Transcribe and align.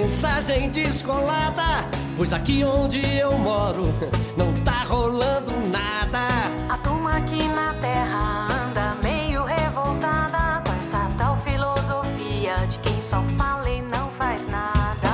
mensagem 0.00 0.70
descolada. 0.70 1.88
Pois 2.16 2.32
aqui 2.32 2.64
onde 2.64 3.00
eu 3.16 3.36
moro 3.36 3.92
não 4.36 4.52
tá 4.62 4.84
rolando 4.84 5.52
nada. 5.72 6.20
A 6.68 6.78
turma 6.78 7.16
aqui 7.16 7.48
na 7.48 7.74
terra 7.74 8.46
anda 8.46 8.94
meio 9.02 9.42
revoltada 9.44 10.62
com 10.64 10.72
essa 10.78 11.08
tal 11.18 11.36
filosofia 11.38 12.54
de 12.68 12.78
quem 12.78 13.00
só 13.02 13.22
fala 13.36 13.68
e 13.68 13.82
não 13.82 14.08
faz 14.10 14.46
nada. 14.46 15.10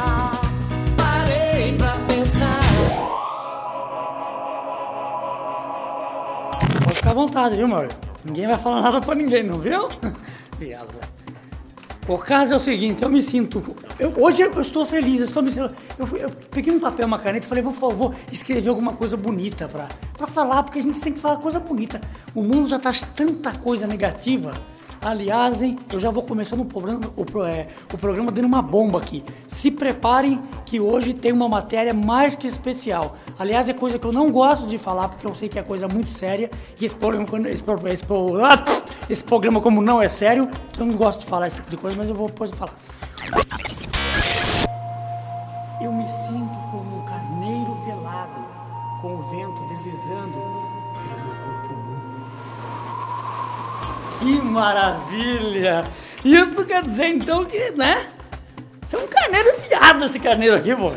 Parei 0.96 1.76
pra 1.78 1.96
pensar. 2.06 2.60
Pode 6.84 6.96
ficar 6.96 7.10
à 7.10 7.14
vontade, 7.14 7.56
viu, 7.56 7.64
amor? 7.64 7.88
Ninguém 8.22 8.46
vai 8.46 8.58
falar 8.58 8.82
nada 8.82 9.00
pra 9.00 9.14
ninguém, 9.14 9.42
não, 9.42 9.58
viu? 9.60 9.88
Obrigado, 10.52 10.92
velho. 10.92 11.13
O 12.06 12.18
caso 12.18 12.52
é 12.52 12.56
o 12.56 12.60
seguinte, 12.60 13.02
eu 13.02 13.08
me 13.08 13.22
sinto. 13.22 13.62
eu- 13.98 14.12
hoje 14.22 14.42
eu 14.42 14.60
estou 14.60 14.84
feliz, 14.84 15.20
eu, 15.20 15.24
estou 15.24 15.42
me, 15.42 15.50
eu, 15.56 15.70
eu 15.98 16.30
peguei 16.50 16.70
um 16.72 16.78
papel, 16.78 17.06
uma 17.06 17.18
caneta 17.18 17.46
e 17.46 17.48
falei, 17.48 17.64
por 17.64 17.72
favor, 17.72 18.14
escrever 18.30 18.68
alguma 18.68 18.92
coisa 18.92 19.16
bonita 19.16 19.68
pra 19.68 20.26
falar, 20.26 20.62
porque 20.64 20.78
a 20.78 20.82
gente 20.82 21.00
tem 21.00 21.14
que 21.14 21.18
falar 21.18 21.36
coisa 21.38 21.58
bonita. 21.58 22.00
O 22.34 22.42
mundo 22.42 22.68
já 22.68 22.78
tá 22.78 22.90
tanta 23.16 23.52
coisa 23.54 23.86
negativa. 23.86 24.52
Aliás, 25.04 25.60
hein, 25.60 25.76
eu 25.92 25.98
já 25.98 26.10
vou 26.10 26.22
começando 26.22 26.60
o 26.60 26.64
programa, 26.64 27.12
o, 27.14 27.42
é, 27.44 27.68
o 27.92 27.98
programa 27.98 28.32
dando 28.32 28.46
uma 28.46 28.62
bomba 28.62 28.98
aqui. 28.98 29.22
Se 29.46 29.70
preparem 29.70 30.40
que 30.64 30.80
hoje 30.80 31.12
tem 31.12 31.30
uma 31.30 31.46
matéria 31.46 31.92
mais 31.92 32.34
que 32.34 32.46
especial. 32.46 33.14
Aliás, 33.38 33.68
é 33.68 33.74
coisa 33.74 33.98
que 33.98 34.06
eu 34.06 34.12
não 34.12 34.32
gosto 34.32 34.66
de 34.66 34.78
falar, 34.78 35.08
porque 35.10 35.26
eu 35.26 35.34
sei 35.34 35.46
que 35.50 35.58
é 35.58 35.62
coisa 35.62 35.86
muito 35.86 36.10
séria. 36.10 36.50
E 36.80 36.86
esse 36.86 36.96
programa, 36.96 37.26
esse, 37.50 37.62
esse, 37.62 38.04
ah, 38.42 38.64
esse 39.10 39.22
programa, 39.22 39.60
como 39.60 39.82
não 39.82 40.00
é 40.00 40.08
sério, 40.08 40.48
eu 40.78 40.86
não 40.86 40.96
gosto 40.96 41.20
de 41.20 41.26
falar 41.26 41.48
esse 41.48 41.56
tipo 41.56 41.68
de 41.68 41.76
coisa, 41.76 41.98
mas 41.98 42.08
eu 42.08 42.14
vou 42.14 42.26
depois 42.26 42.50
falar. 42.52 42.72
Eu 45.82 45.92
me 45.92 46.06
sinto 46.06 46.70
como 46.70 47.02
um 47.02 47.04
carneiro 47.04 47.76
pelado, 47.84 48.42
com 49.02 49.16
o 49.16 49.22
vento 49.28 49.68
deslizando 49.68 50.73
Que 54.24 54.40
maravilha! 54.40 55.84
Isso 56.24 56.64
quer 56.64 56.82
dizer 56.82 57.08
então 57.08 57.44
que, 57.44 57.72
né? 57.72 58.06
Você 58.86 58.96
é 58.96 58.98
um 58.98 59.06
carneiro 59.06 59.54
viado 59.68 60.02
esse 60.02 60.18
carneiro 60.18 60.56
aqui, 60.56 60.74
pô. 60.74 60.92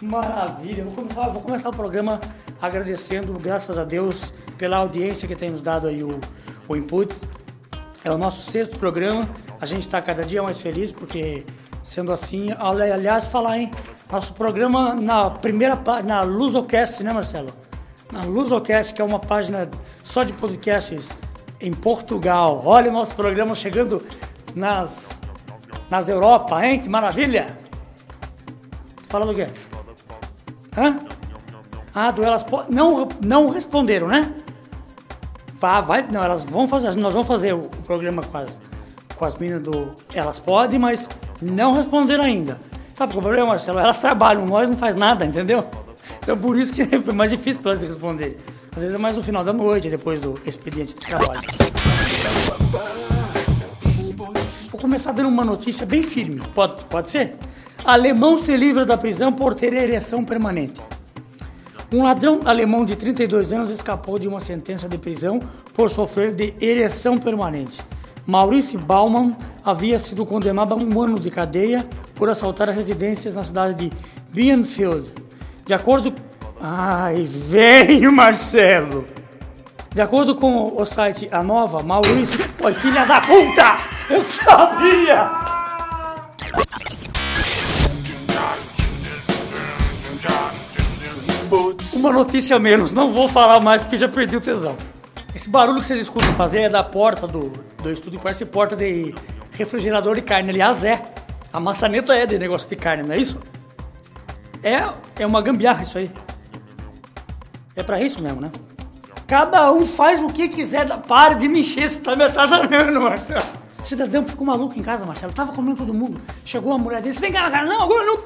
Maravilha! 0.00 0.84
Vou 0.84 0.92
começar, 0.94 1.28
vou 1.30 1.42
começar 1.42 1.68
o 1.70 1.72
programa 1.72 2.20
agradecendo, 2.62 3.32
graças 3.32 3.76
a 3.78 3.82
Deus, 3.82 4.32
pela 4.56 4.76
audiência 4.76 5.26
que 5.26 5.34
tem 5.34 5.50
nos 5.50 5.64
dado 5.64 5.88
aí 5.88 6.04
o, 6.04 6.20
o 6.68 6.76
Inputs. 6.76 7.24
É 8.04 8.12
o 8.12 8.16
nosso 8.16 8.48
sexto 8.48 8.78
programa. 8.78 9.28
A 9.60 9.66
gente 9.66 9.80
está 9.80 10.00
cada 10.00 10.24
dia 10.24 10.40
mais 10.40 10.60
feliz 10.60 10.92
porque, 10.92 11.44
sendo 11.82 12.12
assim, 12.12 12.52
ali- 12.60 12.92
aliás, 12.92 13.24
falar, 13.26 13.58
hein? 13.58 13.72
Nosso 14.08 14.32
programa 14.34 14.94
na 14.94 15.30
primeira 15.30 15.76
na 16.04 16.22
Luzocast, 16.22 17.02
né, 17.02 17.12
Marcelo? 17.12 17.48
Na 18.12 18.22
Luzocast, 18.22 18.94
que 18.94 19.02
é 19.02 19.04
uma 19.04 19.18
página 19.18 19.68
só 20.04 20.22
de 20.22 20.32
podcasts 20.34 21.08
em 21.64 21.72
Portugal. 21.72 22.62
Olha 22.64 22.90
o 22.90 22.92
nosso 22.92 23.14
programa 23.14 23.54
chegando 23.54 24.04
nas, 24.54 25.20
nas 25.90 26.08
Europa, 26.08 26.64
hein? 26.64 26.78
Que 26.78 26.88
maravilha! 26.88 27.46
Fala 29.08 29.26
do 29.26 29.34
quê? 29.34 29.46
Hã? 30.76 30.96
Ah, 31.94 32.10
do 32.10 32.22
elas 32.22 32.44
não, 32.68 33.08
não 33.20 33.48
responderam, 33.48 34.08
né? 34.08 34.34
Vá, 35.58 35.80
vai, 35.80 36.06
não, 36.10 36.22
elas 36.22 36.42
vão 36.42 36.68
fazer, 36.68 36.94
nós 36.96 37.14
vamos 37.14 37.28
fazer 37.28 37.54
o, 37.54 37.70
programa 37.86 38.22
com 38.22 38.36
as, 38.36 38.60
com 39.16 39.24
as 39.24 39.36
meninas 39.36 39.62
do 39.62 39.94
Elas 40.12 40.38
Podem, 40.38 40.78
mas 40.78 41.08
não 41.40 41.72
responderam 41.72 42.24
ainda. 42.24 42.60
Sabe 42.92 43.12
qual 43.12 43.18
é 43.18 43.20
o 43.20 43.22
problema, 43.22 43.48
Marcelo? 43.50 43.78
Elas 43.78 43.98
trabalham, 43.98 44.44
nós 44.44 44.68
não 44.68 44.76
faz 44.76 44.96
nada, 44.96 45.24
entendeu? 45.24 45.64
Então 46.20 46.36
por 46.36 46.58
isso 46.58 46.72
que 46.72 46.84
foi 46.84 47.14
mais 47.14 47.30
difícil 47.30 47.62
para 47.62 47.72
elas 47.72 47.84
responderem. 47.84 48.36
Às 48.76 48.82
vezes 48.82 48.96
é 48.96 48.98
mais 48.98 49.16
no 49.16 49.22
final 49.22 49.44
da 49.44 49.52
noite, 49.52 49.88
depois 49.88 50.20
do 50.20 50.34
expediente 50.44 50.94
de 50.94 51.06
trabalho. 51.06 51.40
Vou 54.70 54.80
começar 54.80 55.12
dando 55.12 55.28
uma 55.28 55.44
notícia 55.44 55.86
bem 55.86 56.02
firme. 56.02 56.42
Pode, 56.54 56.82
pode 56.84 57.08
ser? 57.08 57.36
Alemão 57.84 58.36
se 58.36 58.56
livra 58.56 58.84
da 58.84 58.96
prisão 58.96 59.32
por 59.32 59.54
ter 59.54 59.72
ereção 59.72 60.24
permanente. 60.24 60.80
Um 61.92 62.02
ladrão 62.02 62.40
alemão 62.44 62.84
de 62.84 62.96
32 62.96 63.52
anos 63.52 63.70
escapou 63.70 64.18
de 64.18 64.26
uma 64.26 64.40
sentença 64.40 64.88
de 64.88 64.98
prisão 64.98 65.38
por 65.74 65.88
sofrer 65.88 66.34
de 66.34 66.52
ereção 66.60 67.16
permanente. 67.16 67.80
Maurice 68.26 68.76
Baumann 68.76 69.36
havia 69.64 70.00
sido 70.00 70.26
condenado 70.26 70.72
a 70.72 70.76
um 70.76 71.00
ano 71.00 71.20
de 71.20 71.30
cadeia 71.30 71.88
por 72.16 72.28
assaltar 72.28 72.68
residências 72.70 73.34
na 73.34 73.44
cidade 73.44 73.74
de 73.74 73.92
Bienfield. 74.30 75.12
De 75.64 75.72
acordo. 75.72 76.12
Ai, 76.66 77.28
venho, 77.28 78.10
Marcelo! 78.16 79.04
De 79.94 80.00
acordo 80.00 80.34
com 80.34 80.80
o 80.80 80.84
site 80.86 81.28
A 81.30 81.42
Nova, 81.42 81.82
Maurício. 81.82 82.40
Oi, 82.62 82.72
filha 82.72 83.04
da 83.04 83.20
puta! 83.20 83.76
Eu 84.08 84.22
sabia! 84.22 85.30
Uma 91.92 92.12
notícia 92.12 92.56
a 92.56 92.58
menos, 92.58 92.92
não 92.92 93.12
vou 93.12 93.28
falar 93.28 93.60
mais 93.60 93.82
porque 93.82 93.98
já 93.98 94.08
perdi 94.08 94.36
o 94.36 94.40
tesão. 94.40 94.74
Esse 95.34 95.50
barulho 95.50 95.82
que 95.82 95.86
vocês 95.86 96.00
escutam 96.00 96.32
fazer 96.32 96.62
é 96.62 96.68
da 96.70 96.82
porta 96.82 97.26
do, 97.26 97.52
do 97.82 97.92
estúdio, 97.92 98.18
parece 98.20 98.46
porta 98.46 98.74
de 98.74 99.14
refrigerador 99.52 100.14
de 100.14 100.22
carne. 100.22 100.48
Aliás, 100.48 100.82
é. 100.82 101.02
A 101.52 101.60
maçaneta 101.60 102.14
é 102.14 102.24
de 102.24 102.38
negócio 102.38 102.68
de 102.70 102.76
carne, 102.76 103.06
não 103.06 103.14
é 103.14 103.18
isso? 103.18 103.38
É, 104.62 104.90
é 105.20 105.26
uma 105.26 105.42
gambiarra 105.42 105.82
isso 105.82 105.98
aí. 105.98 106.10
É 107.76 107.82
pra 107.82 108.00
isso 108.00 108.20
mesmo, 108.20 108.40
né? 108.40 108.50
Cada 109.26 109.72
um 109.72 109.86
faz 109.86 110.22
o 110.22 110.28
que 110.28 110.48
quiser. 110.48 110.86
Pare 111.08 111.34
de 111.36 111.48
me 111.48 111.60
encher, 111.60 111.88
você 111.88 112.00
tá 112.00 112.14
me 112.14 112.24
atrasando, 112.24 113.00
Marcelo. 113.00 113.44
Cidadão 113.82 114.26
ficou 114.26 114.46
maluco 114.46 114.78
em 114.78 114.82
casa, 114.82 115.04
Marcelo. 115.04 115.32
Tava 115.32 115.52
comendo 115.52 115.78
todo 115.78 115.92
mundo. 115.92 116.20
Chegou 116.44 116.72
a 116.72 116.78
mulher 116.78 117.02
dele, 117.02 117.18
vem 117.18 117.32
cá, 117.32 117.50
cara. 117.50 117.66
Não, 117.66 117.82
agora 117.82 118.04
não. 118.04 118.18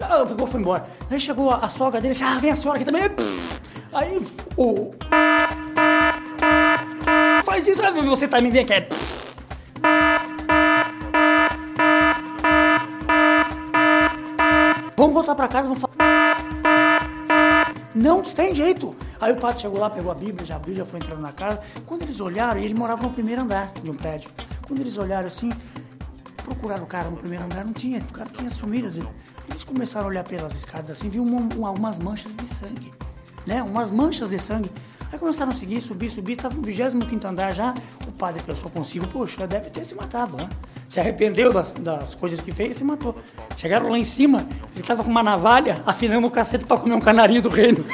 Ah, 0.00 0.24
pegou, 0.26 0.46
foi 0.46 0.60
embora. 0.60 0.88
Aí 1.10 1.20
chegou 1.20 1.50
a, 1.50 1.56
a 1.56 1.68
sogra 1.68 2.00
dele, 2.00 2.14
ah, 2.22 2.38
vem 2.38 2.50
a 2.50 2.56
senhora 2.56 2.78
aqui 2.78 2.84
também. 2.84 3.02
Aí 3.92 4.20
o... 4.56 4.94
Faz 7.44 7.66
isso, 7.66 7.80
você 8.04 8.28
também 8.28 8.50
vem 8.50 8.62
aqui. 8.62 8.88
Vamos 14.96 15.14
voltar 15.14 15.34
pra 15.34 15.48
casa, 15.48 15.68
vamos 15.68 15.80
falar. 15.80 16.25
Não 17.96 18.20
tem 18.22 18.54
jeito. 18.54 18.94
Aí 19.20 19.32
o 19.32 19.36
padre 19.36 19.62
chegou 19.62 19.80
lá, 19.80 19.88
pegou 19.88 20.12
a 20.12 20.14
Bíblia, 20.14 20.44
já 20.44 20.56
abriu, 20.56 20.76
já 20.76 20.84
foi 20.84 20.98
entrando 21.00 21.22
na 21.22 21.32
casa. 21.32 21.60
Quando 21.86 22.02
eles 22.02 22.20
olharam, 22.20 22.60
ele 22.60 22.74
morava 22.74 23.02
no 23.02 23.10
primeiro 23.10 23.40
andar 23.42 23.72
de 23.82 23.90
um 23.90 23.94
prédio. 23.94 24.28
Quando 24.66 24.80
eles 24.80 24.98
olharam 24.98 25.26
assim, 25.26 25.50
procuraram 26.44 26.84
o 26.84 26.86
cara 26.86 27.08
no 27.08 27.16
primeiro 27.16 27.44
andar, 27.44 27.64
não 27.64 27.72
tinha, 27.72 27.98
o 28.00 28.12
cara 28.12 28.28
tinha 28.28 28.50
sumido. 28.50 29.08
Eles 29.48 29.64
começaram 29.64 30.06
a 30.06 30.08
olhar 30.10 30.24
pelas 30.24 30.54
escadas 30.56 30.90
assim, 30.90 31.08
viu 31.08 31.22
uma- 31.22 31.54
uma- 31.54 31.70
umas 31.70 31.98
manchas 31.98 32.36
de 32.36 32.46
sangue, 32.46 32.92
né? 33.46 33.62
Umas 33.62 33.90
manchas 33.90 34.28
de 34.30 34.38
sangue. 34.38 34.70
Aí 35.12 35.18
começaram 35.18 35.52
a 35.52 35.54
seguir, 35.54 35.80
subir, 35.80 36.10
subir, 36.10 36.32
estava 36.32 36.54
no 36.54 36.62
25 36.62 37.26
andar 37.26 37.52
já. 37.52 37.72
O 38.06 38.12
padre 38.12 38.42
pensou 38.42 38.70
consigo, 38.70 39.06
poxa, 39.08 39.46
deve 39.46 39.70
ter 39.70 39.84
se 39.84 39.94
matado, 39.94 40.36
né? 40.36 40.48
Se 40.88 41.00
arrependeu 41.00 41.52
das, 41.52 41.72
das 41.72 42.14
coisas 42.14 42.40
que 42.40 42.52
fez 42.52 42.76
e 42.76 42.78
se 42.80 42.84
matou. 42.84 43.14
Chegaram 43.56 43.88
lá 43.88 43.98
em 43.98 44.04
cima, 44.04 44.46
ele 44.72 44.80
estava 44.80 45.04
com 45.04 45.10
uma 45.10 45.22
navalha 45.22 45.82
afinando 45.86 46.26
o 46.26 46.30
cacete 46.30 46.64
para 46.64 46.78
comer 46.78 46.94
um 46.94 47.00
canarinho 47.00 47.42
do 47.42 47.48
reino. 47.48 47.84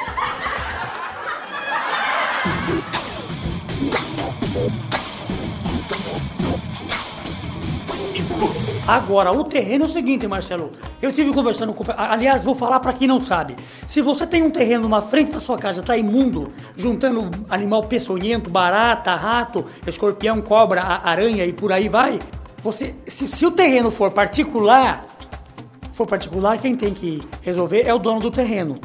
Agora, 8.85 9.31
o 9.31 9.45
terreno 9.45 9.85
é 9.85 9.87
o 9.87 9.89
seguinte, 9.89 10.27
Marcelo. 10.27 10.71
Eu 11.01 11.13
tive 11.13 11.31
conversando 11.31 11.73
com. 11.73 11.85
Aliás, 11.95 12.43
vou 12.43 12.53
falar 12.53 12.81
pra 12.81 12.91
quem 12.91 13.07
não 13.07 13.19
sabe. 13.19 13.55
Se 13.87 14.01
você 14.01 14.27
tem 14.27 14.43
um 14.43 14.49
terreno 14.49 14.89
na 14.89 14.99
frente 14.99 15.31
da 15.31 15.39
sua 15.39 15.57
casa, 15.57 15.81
tá 15.81 15.95
imundo, 15.95 16.49
juntando 16.75 17.31
animal 17.49 17.83
peçonhento, 17.83 18.49
barata, 18.49 19.15
rato, 19.15 19.65
escorpião, 19.87 20.41
cobra, 20.41 20.81
aranha 20.81 21.45
e 21.45 21.53
por 21.53 21.71
aí 21.71 21.87
vai. 21.87 22.19
Você, 22.57 22.93
se, 23.05 23.27
se 23.27 23.45
o 23.45 23.51
terreno 23.51 23.89
for 23.89 24.11
particular, 24.11 25.05
for 25.93 26.05
particular, 26.05 26.57
quem 26.57 26.75
tem 26.75 26.93
que 26.93 27.25
resolver 27.41 27.83
é 27.83 27.93
o 27.93 27.99
dono 27.99 28.19
do 28.19 28.31
terreno. 28.31 28.79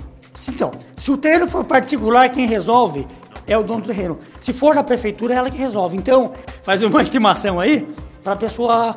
Então, 0.48 0.70
se 0.96 1.10
o 1.10 1.16
terreno 1.16 1.48
for 1.48 1.64
particular, 1.64 2.28
quem 2.28 2.46
resolve 2.46 3.04
é 3.48 3.58
o 3.58 3.64
dono 3.64 3.80
do 3.80 3.88
terreno. 3.88 4.16
Se 4.40 4.52
for 4.52 4.76
da 4.76 4.84
prefeitura, 4.84 5.34
é 5.34 5.36
ela 5.38 5.50
que 5.50 5.58
resolve. 5.58 5.96
Então, 5.96 6.32
faz 6.62 6.84
uma 6.84 7.02
intimação 7.02 7.58
aí 7.58 7.88
para 8.22 8.34
a 8.34 8.36
pessoa 8.36 8.94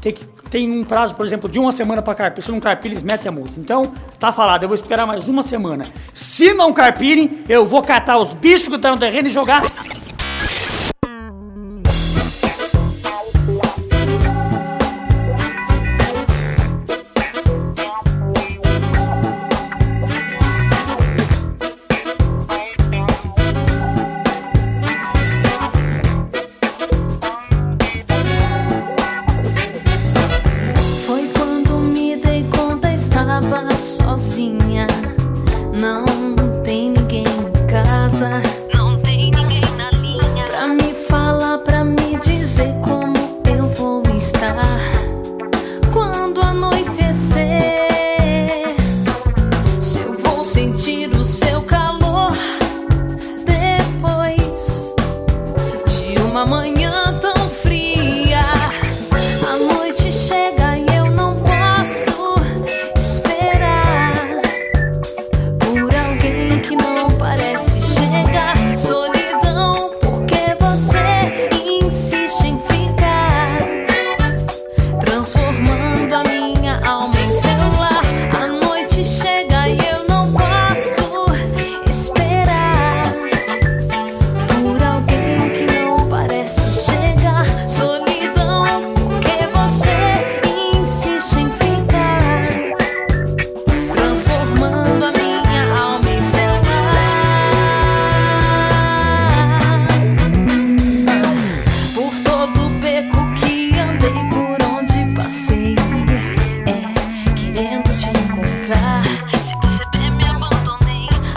ter 0.00 0.12
que 0.12 0.35
tem 0.56 0.72
um 0.72 0.84
prazo, 0.84 1.14
por 1.14 1.26
exemplo, 1.26 1.50
de 1.50 1.58
uma 1.58 1.70
semana 1.70 2.00
para 2.00 2.14
carpir. 2.14 2.42
Se 2.42 2.50
não 2.50 2.58
carpir, 2.58 2.90
eles 2.90 3.02
metem 3.02 3.28
a 3.28 3.32
multa. 3.32 3.52
Então, 3.58 3.92
tá 4.18 4.32
falado, 4.32 4.62
eu 4.62 4.68
vou 4.70 4.74
esperar 4.74 5.06
mais 5.06 5.28
uma 5.28 5.42
semana. 5.42 5.86
Se 6.14 6.54
não 6.54 6.72
carpirem, 6.72 7.44
eu 7.46 7.66
vou 7.66 7.82
catar 7.82 8.16
os 8.16 8.32
bichos 8.32 8.66
que 8.66 8.76
estão 8.76 8.92
no 8.92 8.98
terreno 8.98 9.28
e 9.28 9.30
jogar 9.30 9.62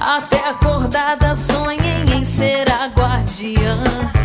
Até 0.09 0.39
acordada, 0.49 1.35
sonhei 1.35 2.03
em 2.17 2.25
ser 2.25 2.67
a 2.71 2.87
guardiã. 2.87 4.18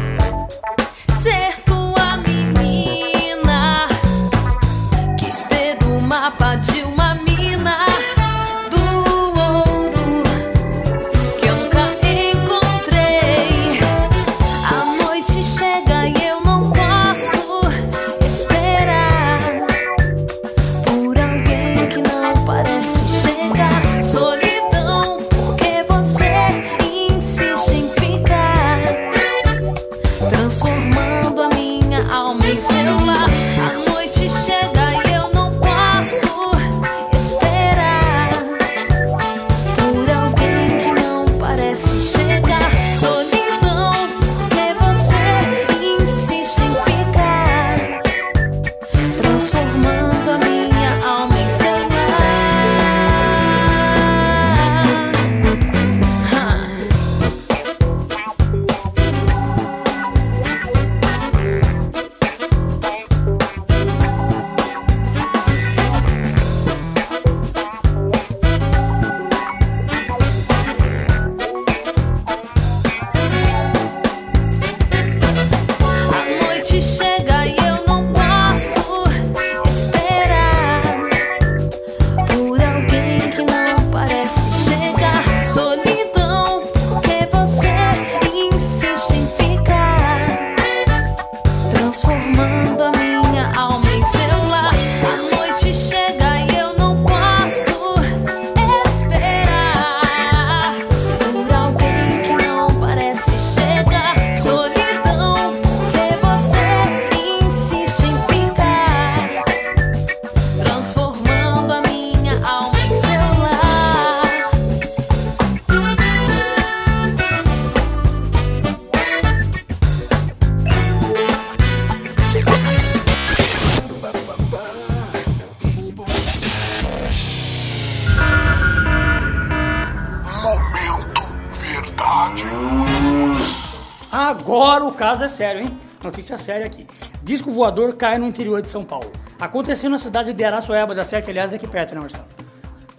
Agora 134.45 134.85
o 134.85 134.93
caso 134.93 135.25
é 135.25 135.29
sério, 135.29 135.63
hein? 135.63 135.79
Notícia 136.03 136.37
séria 136.37 136.67
aqui. 136.67 136.87
Disco 137.23 137.51
voador 137.51 137.97
cai 137.97 138.19
no 138.19 138.27
interior 138.27 138.61
de 138.61 138.69
São 138.69 138.83
Paulo. 138.85 139.11
Aconteceu 139.41 139.89
na 139.89 139.99
cidade 139.99 140.35
de 140.35 140.45
Araçoeba 140.45 140.95
da 140.95 141.03
Serra, 141.03 141.23
que 141.23 141.31
aliás 141.31 141.55
é 141.55 141.57
aqui 141.57 141.67
perto, 141.67 141.95
né, 141.95 142.01
Marcelo? 142.03 142.25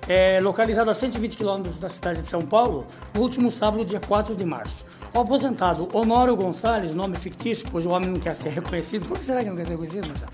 É, 0.07 0.39
localizado 0.41 0.89
a 0.89 0.93
120 0.95 1.37
quilômetros 1.37 1.79
da 1.79 1.87
cidade 1.87 2.21
de 2.23 2.27
São 2.27 2.41
Paulo, 2.41 2.85
no 3.13 3.21
último 3.21 3.51
sábado, 3.51 3.85
dia 3.85 3.99
4 3.99 4.33
de 4.33 4.43
março. 4.43 4.83
O 5.13 5.19
aposentado 5.19 5.87
Honório 5.93 6.35
Gonçalves, 6.35 6.95
nome 6.95 7.15
fictício, 7.15 7.67
pois 7.71 7.85
o 7.85 7.89
homem 7.89 8.09
não 8.09 8.19
quer 8.19 8.35
ser 8.35 8.49
reconhecido. 8.49 9.05
Por 9.07 9.19
que 9.19 9.25
será 9.25 9.43
que 9.43 9.49
não 9.49 9.55
quer 9.55 9.65
ser 9.65 9.71
reconhecido, 9.71 10.07
Marcelo? 10.07 10.31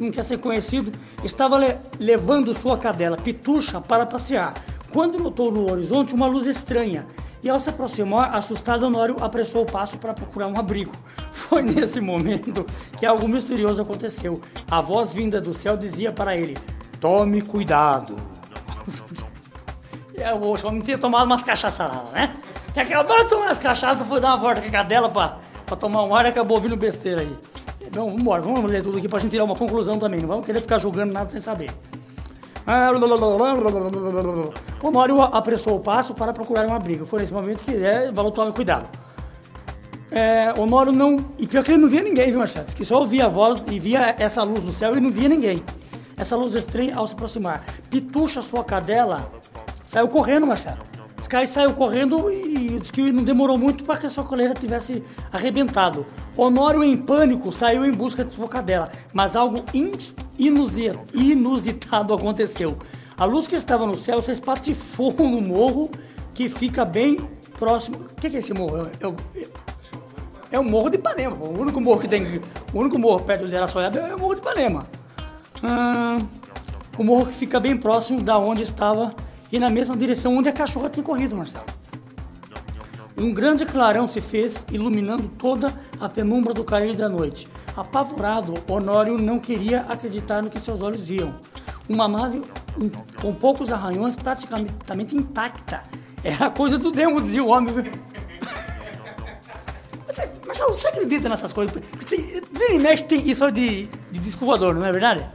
não 0.00 0.12
quer 0.12 0.24
ser 0.24 0.38
conhecido, 0.38 0.92
estava 1.24 1.58
le- 1.58 1.76
levando 1.98 2.54
sua 2.56 2.78
cadela 2.78 3.16
Pitucha 3.16 3.80
para 3.80 4.06
passear, 4.06 4.54
quando 4.98 5.20
notou 5.20 5.52
no 5.52 5.70
horizonte 5.70 6.12
uma 6.12 6.26
luz 6.26 6.48
estranha. 6.48 7.06
E 7.40 7.48
ao 7.48 7.60
se 7.60 7.70
aproximar, 7.70 8.34
assustado, 8.34 8.84
Honório 8.84 9.14
apressou 9.20 9.62
o 9.62 9.64
passo 9.64 9.96
para 9.96 10.12
procurar 10.12 10.48
um 10.48 10.58
abrigo. 10.58 10.90
Foi 11.30 11.62
nesse 11.62 12.00
momento 12.00 12.66
que 12.98 13.06
algo 13.06 13.28
misterioso 13.28 13.80
aconteceu. 13.80 14.40
A 14.68 14.80
voz 14.80 15.12
vinda 15.12 15.40
do 15.40 15.54
céu 15.54 15.76
dizia 15.76 16.10
para 16.10 16.36
ele: 16.36 16.58
Tome 17.00 17.42
cuidado. 17.42 18.16
E 20.16 20.20
o 20.34 20.66
homem 20.66 20.80
tinha 20.80 20.98
tomado 20.98 21.26
umas 21.26 21.44
cachaças 21.44 21.78
lá, 21.78 22.10
né? 22.12 22.34
Que 22.74 22.80
acabou 22.80 23.22
de 23.22 23.30
tomar 23.30 23.46
umas 23.46 23.58
cachaças, 23.58 24.04
foi 24.04 24.20
dar 24.20 24.30
uma 24.30 24.36
volta 24.36 24.60
com 24.60 24.66
a 24.66 24.70
cadela 24.72 25.08
pra 25.08 25.76
tomar 25.76 26.02
um 26.02 26.12
ar 26.12 26.24
e 26.24 26.28
acabou 26.30 26.60
vindo 26.60 26.76
besteira 26.76 27.20
aí. 27.20 27.36
Então, 27.80 28.06
vamos 28.06 28.20
embora, 28.20 28.42
vamos 28.42 28.68
ler 28.68 28.82
tudo 28.82 28.98
aqui 28.98 29.06
pra 29.06 29.20
gente 29.20 29.30
tirar 29.30 29.44
uma 29.44 29.54
conclusão 29.54 29.96
também. 29.96 30.22
Não 30.22 30.28
vamos 30.28 30.44
querer 30.44 30.60
ficar 30.60 30.78
julgando 30.78 31.12
nada 31.12 31.30
sem 31.30 31.38
saber. 31.38 31.70
O 34.82 34.88
Honório 34.88 35.22
apressou 35.22 35.76
o 35.76 35.80
passo 35.80 36.12
para 36.12 36.34
procurar 36.34 36.66
um 36.66 36.74
abrigo. 36.74 37.06
Foi 37.06 37.20
nesse 37.20 37.32
momento 37.32 37.64
que 37.64 37.74
é, 37.74 38.12
falou, 38.12 38.30
tome 38.30 38.52
cuidado. 38.52 38.86
É, 40.10 40.52
Honório 40.52 40.92
não. 40.92 41.24
E 41.38 41.46
pior 41.46 41.64
que 41.64 41.72
ele 41.72 41.78
não 41.78 41.88
via 41.88 42.02
ninguém, 42.02 42.26
viu, 42.26 42.38
Marcelo? 42.38 42.66
Que 42.66 42.84
só 42.84 43.00
ouvia 43.00 43.24
a 43.24 43.28
voz 43.28 43.62
e 43.68 43.80
via 43.80 44.14
essa 44.18 44.42
luz 44.42 44.62
no 44.62 44.72
céu 44.72 44.94
e 44.94 45.00
não 45.00 45.10
via 45.10 45.30
ninguém. 45.30 45.64
Essa 46.14 46.36
luz 46.36 46.54
estranha 46.54 46.94
ao 46.94 47.06
se 47.06 47.14
aproximar. 47.14 47.64
Pitucha, 47.88 48.42
sua 48.42 48.62
cadela, 48.62 49.32
saiu 49.86 50.08
correndo, 50.08 50.46
Marcelo. 50.46 50.78
Sky 51.18 51.46
saiu 51.46 51.72
correndo 51.74 52.30
e 52.30 52.80
que 52.92 53.10
não 53.12 53.24
demorou 53.24 53.58
muito 53.58 53.82
para 53.84 53.98
que 53.98 54.06
a 54.06 54.10
sua 54.10 54.24
coleira 54.24 54.54
tivesse 54.54 55.04
arrebentado. 55.32 56.06
Honório, 56.36 56.82
em 56.84 56.96
pânico, 56.96 57.52
saiu 57.52 57.84
em 57.84 57.92
busca 57.92 58.24
de 58.24 58.32
sua 58.34 58.48
cadela, 58.48 58.90
mas 59.12 59.34
algo 59.36 59.64
in- 59.74 59.92
inusi- 60.38 60.92
inusitado 61.12 62.14
aconteceu. 62.14 62.78
A 63.16 63.24
luz 63.24 63.48
que 63.48 63.56
estava 63.56 63.84
no 63.84 63.96
céu 63.96 64.22
se 64.22 64.30
espatifou 64.30 65.12
no 65.18 65.40
morro 65.42 65.90
que 66.34 66.48
fica 66.48 66.84
bem 66.84 67.18
próximo. 67.58 67.96
O 67.98 68.20
que, 68.20 68.30
que 68.30 68.36
é 68.36 68.38
esse 68.38 68.54
morro? 68.54 68.88
É, 69.00 69.06
o- 69.06 69.16
é 70.52 70.58
o 70.58 70.64
Morro 70.64 70.88
de 70.88 70.98
Ipanema. 70.98 71.36
O 71.44 71.60
único 71.60 71.80
morro 71.80 72.00
que 72.00 72.06
tem. 72.08 72.40
O 72.72 72.78
único 72.78 72.96
morro 72.98 73.24
perto 73.24 73.48
de 73.48 73.56
Araçoiaba 73.56 73.98
é 73.98 74.14
o 74.14 74.18
Morro 74.20 74.34
de 74.36 74.40
Ipanema. 74.40 74.84
O 76.96 77.04
morro 77.04 77.26
que 77.26 77.34
fica 77.34 77.58
bem 77.60 77.76
próximo 77.76 78.22
da 78.22 78.38
onde 78.38 78.62
estava 78.62 79.14
e 79.50 79.58
na 79.58 79.70
mesma 79.70 79.96
direção 79.96 80.36
onde 80.36 80.48
a 80.48 80.52
cachorra 80.52 80.90
tinha 80.90 81.04
corrido, 81.04 81.36
Marcelo. 81.36 81.66
Um 83.16 83.34
grande 83.34 83.66
clarão 83.66 84.06
se 84.06 84.20
fez, 84.20 84.64
iluminando 84.70 85.28
toda 85.38 85.74
a 85.98 86.08
penumbra 86.08 86.54
do 86.54 86.62
cair 86.62 86.96
da 86.96 87.08
noite. 87.08 87.48
Apavorado, 87.76 88.54
Honório 88.68 89.18
não 89.18 89.40
queria 89.40 89.80
acreditar 89.82 90.42
no 90.42 90.50
que 90.50 90.60
seus 90.60 90.80
olhos 90.80 91.00
viam. 91.00 91.34
Uma 91.88 92.06
nave 92.06 92.42
com 93.20 93.34
poucos 93.34 93.72
arranhões 93.72 94.14
praticamente 94.14 95.16
intacta. 95.16 95.82
Era 96.22 96.50
coisa 96.50 96.78
do 96.78 96.92
demo, 96.92 97.20
dizia 97.20 97.42
o 97.42 97.48
homem. 97.48 97.74
Você, 100.06 100.30
Marcelo, 100.46 100.74
você 100.74 100.88
acredita 100.88 101.28
nessas 101.28 101.52
coisas? 101.52 101.74
Você, 101.92 102.78
mexe 102.78 103.04
tem 103.04 103.28
isso 103.28 103.50
de, 103.50 103.86
de 104.12 104.18
disco 104.20 104.44
voador, 104.44 104.74
não 104.74 104.86
é 104.86 104.92
verdade? 104.92 105.28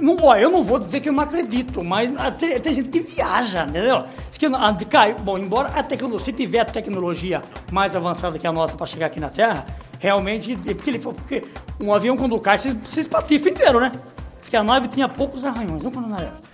Não, 0.00 0.36
eu 0.36 0.50
não 0.50 0.62
vou 0.62 0.78
dizer 0.78 1.00
que 1.00 1.08
eu 1.08 1.12
não 1.12 1.22
acredito, 1.22 1.84
mas 1.84 2.10
tem, 2.38 2.58
tem 2.60 2.74
gente 2.74 2.88
que 2.88 3.00
viaja, 3.00 3.64
entendeu? 3.68 4.04
Que, 4.38 4.48
de- 4.48 4.84
cai, 4.86 5.14
bom, 5.14 5.36
embora 5.38 5.68
a 5.70 5.82
tecnologia, 5.82 6.24
se 6.24 6.32
tiver 6.32 6.64
tecnologia 6.64 7.42
mais 7.72 7.96
avançada 7.96 8.38
que 8.38 8.46
a 8.46 8.52
nossa 8.52 8.76
para 8.76 8.86
chegar 8.86 9.06
aqui 9.06 9.18
na 9.18 9.28
Terra, 9.28 9.66
realmente, 10.00 10.52
é 10.66 10.74
porque 10.74 10.90
ele 10.90 10.98
porque 10.98 11.42
um 11.80 11.92
avião 11.92 12.16
quando 12.16 12.38
cai, 12.38 12.56
se, 12.58 12.78
se 12.88 13.00
espatifa 13.00 13.48
inteiro, 13.48 13.80
né? 13.80 13.90
Diz 14.38 14.48
que 14.48 14.56
a 14.56 14.62
nave 14.62 14.86
tinha 14.88 15.08
poucos 15.08 15.44
arranhões, 15.44 15.82
não 15.82 15.90
quando 15.90 16.08
época. 16.20 16.48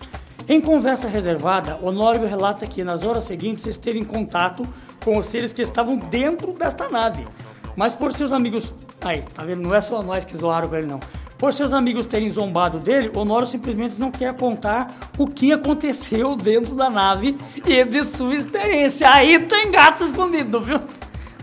Em 0.49 0.61
conversa 0.61 1.09
reservada, 1.09 1.79
Honório 1.83 2.27
relata 2.27 2.67
que 2.67 2.85
nas 2.85 3.03
horas 3.03 3.25
seguintes 3.25 3.67
esteve 3.67 3.99
em 3.99 4.05
contato 4.05 4.67
com 5.03 5.17
os 5.19 5.27
seres 5.27 5.53
que 5.53 5.63
estavam 5.63 5.97
dentro 5.97 6.53
desta 6.53 6.89
nave. 6.89 7.27
Mas 7.77 7.95
por 7.95 8.13
seus 8.13 8.31
amigos. 8.33 8.75
Aí, 9.01 9.23
tá 9.35 9.43
vendo? 9.43 9.63
Não 9.63 9.75
é 9.75 9.81
só 9.81 10.03
nós 10.03 10.25
que 10.25 10.37
zoaram 10.37 10.69
com 10.69 10.77
ele, 10.77 10.87
não. 10.87 11.01
Por 11.39 11.53
seus 11.53 11.73
amigos 11.73 12.07
terem 12.07 12.31
zombado 12.31 12.79
dele, 12.79 13.11
Honório 13.15 13.47
simplesmente 13.47 13.99
não 13.99 14.11
quer 14.11 14.35
contar 14.35 14.87
o 15.19 15.27
que 15.27 15.53
aconteceu 15.53 16.37
dentro 16.37 16.75
da 16.75 16.89
nave 16.89 17.37
e 17.67 17.85
de 17.85 18.05
sua 18.05 18.35
experiência. 18.37 19.11
Aí 19.11 19.39
tem 19.41 19.71
gato 19.71 20.05
escondido, 20.05 20.61
viu? 20.61 20.81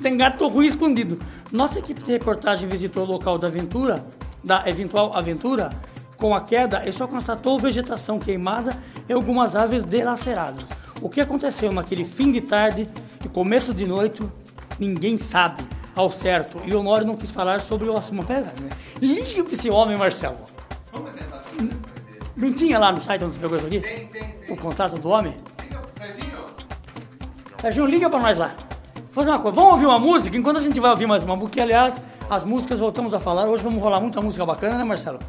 Tem 0.02 0.16
gato 0.16 0.48
ruim 0.48 0.66
escondido. 0.66 1.20
Nossa 1.52 1.80
equipe 1.80 2.02
de 2.02 2.12
reportagem 2.12 2.68
visitou 2.68 3.04
o 3.04 3.12
local 3.12 3.38
da 3.38 3.48
aventura, 3.48 4.04
da 4.44 4.68
eventual 4.68 5.16
aventura, 5.16 5.70
com 6.18 6.34
a 6.34 6.42
queda 6.42 6.88
e 6.88 6.94
só 6.94 7.06
constatou 7.06 7.60
vegetação 7.60 8.18
queimada 8.18 8.76
e 9.10 9.14
algumas 9.14 9.56
aves 9.56 9.84
dilaceradas. 9.84 10.70
O 11.02 11.10
que 11.10 11.20
aconteceu 11.20 11.72
naquele 11.72 12.06
fim 12.06 12.32
de 12.32 12.42
tarde 12.42 12.88
e 13.24 13.28
começo 13.28 13.74
de 13.74 13.86
noite, 13.86 14.24
ninguém 14.80 15.18
sabe 15.18 15.64
ao 16.02 16.12
certo. 16.12 16.62
E 16.66 16.74
o 16.74 16.80
Honório 16.80 17.06
não 17.06 17.16
quis 17.16 17.32
falar 17.32 17.62
sobre 17.62 17.88
o 17.88 17.94
assunto. 17.94 18.26
Pera, 18.26 18.42
né? 18.42 18.70
Liga 19.02 19.44
pra 19.44 19.54
esse 19.54 19.70
homem, 19.70 19.98
Marcelo. 19.98 20.38
Não 22.36 22.54
tinha 22.54 22.80
lá 22.80 22.92
no 22.92 23.02
site 23.02 23.24
onde 23.24 23.36
você 23.36 23.40
pegou 23.40 23.58
isso 23.58 23.68
aqui? 23.68 24.52
O 24.52 24.58
contato 24.58 25.00
do 25.00 25.10
homem? 25.10 25.36
Serginho, 27.60 27.86
liga 27.86 28.10
pra 28.10 28.20
nós 28.20 28.38
lá. 28.38 28.56
Vou 29.14 29.24
fazer 29.24 29.30
uma 29.30 29.40
coisa, 29.40 29.56
vamos 29.56 29.74
ouvir 29.74 29.86
uma 29.86 30.00
música 30.00 30.38
enquanto 30.38 30.58
a 30.58 30.62
gente 30.62 30.80
vai 30.80 30.90
ouvir 30.90 31.06
mais 31.06 31.24
uma, 31.24 31.38
porque 31.38 31.60
aliás, 31.60 32.06
as 32.30 32.46
músicas 32.46 32.80
voltamos 32.80 33.14
a 33.14 33.20
falar. 33.20 33.48
Hoje 33.48 33.62
vamos 33.62 33.82
rolar 33.82 34.00
muita 34.00 34.22
música 34.22 34.46
bacana, 34.46 34.78
né, 34.78 34.84
Marcelo? 34.84 35.20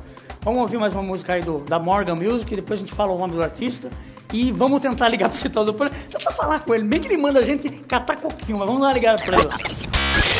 Vamos 0.41 0.63
ouvir 0.63 0.79
mais 0.79 0.93
uma 0.93 1.03
música 1.03 1.35
aí 1.35 1.43
do, 1.43 1.59
da 1.59 1.79
Morgan 1.79 2.15
Music, 2.15 2.55
depois 2.55 2.79
a 2.79 2.83
gente 2.83 2.95
fala 2.95 3.13
o 3.13 3.19
nome 3.19 3.35
do 3.35 3.43
artista. 3.43 3.91
E 4.33 4.51
vamos 4.51 4.81
tentar 4.81 5.09
ligar 5.09 5.29
pro 5.29 5.37
Citão 5.37 5.65
do 5.65 5.75
Tenta 5.75 6.31
falar 6.31 6.61
com 6.61 6.75
ele, 6.75 6.85
bem 6.85 7.01
que 7.01 7.09
ele 7.09 7.21
manda 7.21 7.41
a 7.41 7.43
gente 7.43 7.69
catar 7.89 8.17
coquinho, 8.17 8.59
mas 8.59 8.67
vamos 8.67 8.83
lá 8.83 8.93
ligar 8.93 9.21
pra 9.21 9.37
ele. 9.37 10.32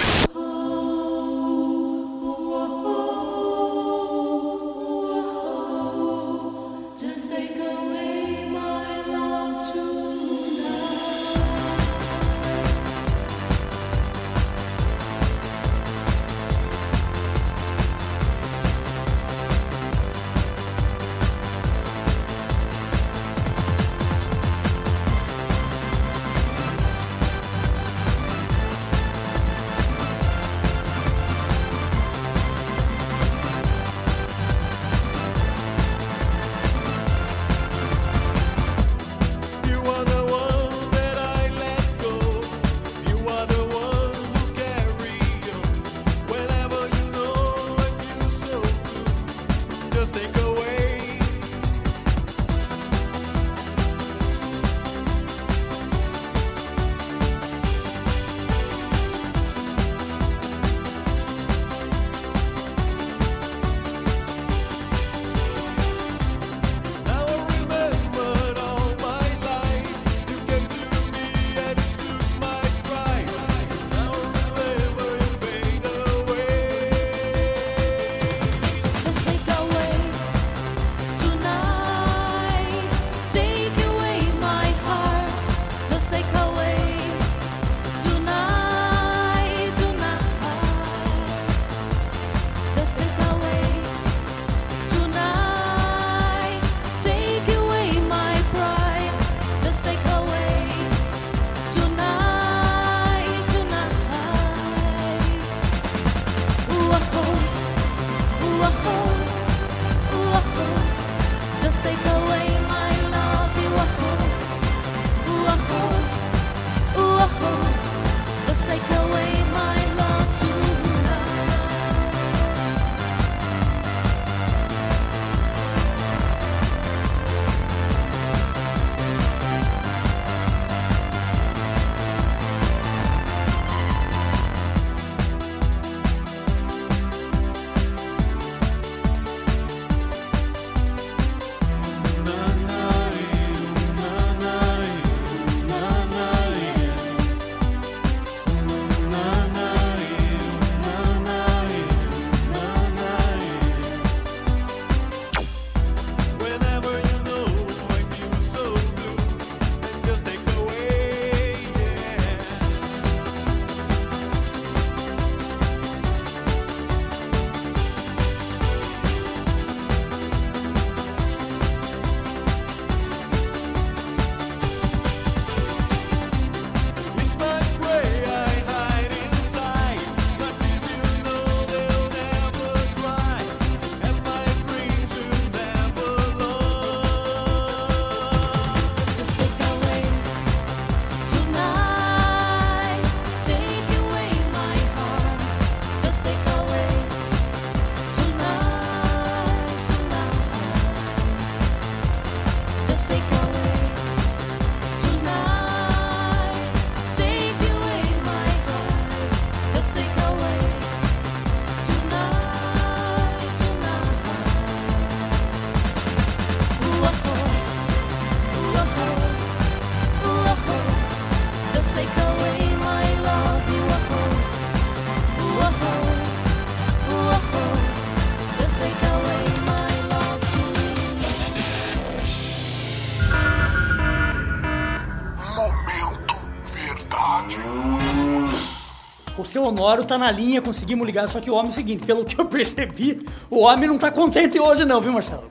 O 239.73 239.75
seu 239.75 239.85
Honório 239.85 240.05
tá 240.05 240.19
na 240.19 240.31
linha, 240.31 240.61
conseguimos 240.61 241.07
ligar, 241.07 241.27
só 241.29 241.41
que 241.41 241.51
o 241.51 241.55
homem 241.55 241.69
é 241.69 241.71
o 241.71 241.75
seguinte, 241.75 242.05
pelo 242.05 242.25
que 242.25 242.39
eu 242.39 242.45
percebi, 242.45 243.27
o 243.51 243.61
homem 243.61 243.89
não 243.89 243.97
tá 243.97 244.11
contente 244.11 244.61
hoje 244.61 244.85
não, 244.85 245.01
viu, 245.01 245.13
Marcelo? 245.13 245.45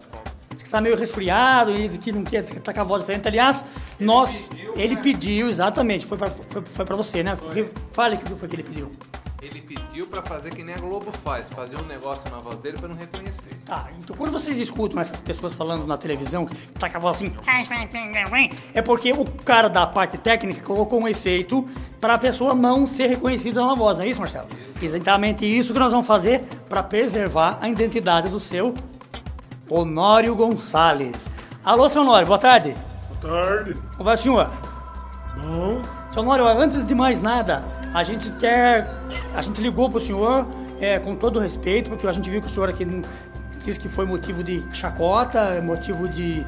Diz 0.50 0.62
que 0.62 0.70
tá 0.70 0.80
meio 0.80 0.96
resfriado 0.96 1.72
e 1.72 1.90
que 1.90 2.12
não 2.12 2.24
quer, 2.24 2.46
que 2.46 2.60
tá 2.60 2.72
com 2.72 2.82
a 2.82 2.84
voz 2.84 3.02
diferente. 3.02 3.28
Aliás, 3.28 3.66
nós, 4.00 4.46
ele 4.76 4.96
pediu, 4.96 5.50
exatamente, 5.50 6.06
foi 6.06 6.18
pra, 6.18 6.28
foi, 6.30 6.62
foi 6.62 6.86
pra 6.86 6.96
você, 6.96 7.24
né? 7.24 7.36
Fale 7.92 8.16
o 8.16 8.20
que 8.20 8.36
foi 8.36 8.48
que 8.48 8.56
ele 8.56 8.64
pediu. 8.64 8.92
Ele 9.42 9.60
pediu 9.60 10.06
pra 10.06 10.22
fazer 10.22 10.52
que 10.52 10.64
nem 10.64 10.76
a 10.76 10.78
Globo 10.78 11.12
faz, 11.12 11.50
fazer 11.50 11.76
um 11.76 11.86
negócio 11.86 12.30
na 12.30 12.38
voz 12.38 12.60
dele 12.60 12.78
pra 12.78 12.88
não 12.88 12.96
reconhecer. 12.96 13.60
Tá, 13.66 13.88
então 13.98 14.16
quando 14.16 14.32
vocês 14.32 14.60
escutam 14.60 15.02
essas 15.02 15.20
pessoas 15.20 15.56
falando 15.56 15.88
na 15.88 15.98
televisão, 15.98 16.46
que 16.46 16.56
tá 16.74 16.88
com 16.88 16.98
a 16.98 17.00
voz 17.00 17.18
assim, 17.18 17.34
é 18.76 18.82
porque 18.84 19.12
o 19.12 19.26
cara 19.26 19.68
da 19.68 19.88
parte 19.88 20.20
técnica 20.20 20.62
colocou 20.62 21.02
um 21.02 21.08
efeito 21.08 21.68
para 22.00 22.14
a 22.14 22.18
pessoa 22.20 22.54
não 22.54 22.86
ser 22.86 23.08
reconhecida 23.08 23.66
na 23.66 23.74
voz, 23.74 23.98
não 23.98 24.06
é 24.06 24.10
isso, 24.10 24.20
Marcelo? 24.20 24.48
Exatamente 24.80 25.44
isso 25.44 25.74
que 25.74 25.80
nós 25.80 25.92
vamos 25.92 26.06
fazer 26.06 26.46
para 26.70 26.84
preservar 26.84 27.58
a 27.60 27.68
identidade 27.68 28.30
do 28.30 28.40
seu 28.40 28.76
Honório 29.68 30.36
Gonçalves. 30.36 31.28
Alô, 31.66 31.90
seu 31.90 32.04
Honório, 32.04 32.28
boa 32.28 32.38
tarde. 32.38 32.76
Boa 33.20 33.38
tarde. 33.38 33.74
Como 33.74 34.04
vai, 34.04 34.18
senhor? 34.18 34.52
Bom, 35.36 35.82
Seu 36.12 36.22
Honório, 36.22 36.46
antes 36.46 36.84
de 36.84 36.94
mais 36.94 37.20
nada, 37.20 37.81
a 37.94 38.04
gente 38.04 38.30
quer. 38.32 38.88
A 39.36 39.42
gente 39.42 39.62
ligou 39.62 39.90
pro 39.90 40.00
senhor 40.00 40.48
é, 40.80 41.00
com 41.00 41.16
todo 41.16 41.40
respeito, 41.40 41.90
porque 41.90 42.08
a 42.08 42.12
gente 42.12 42.30
viu 42.30 42.42
que 42.42 42.48
o 42.48 42.50
senhor 42.50 42.70
aqui 42.70 42.86
disse 43.64 43.80
que 43.80 43.90
foi 43.90 44.06
motivo 44.06 44.44
de 44.44 44.64
chacota, 44.72 45.62
motivo 45.62 46.08
de, 46.08 46.44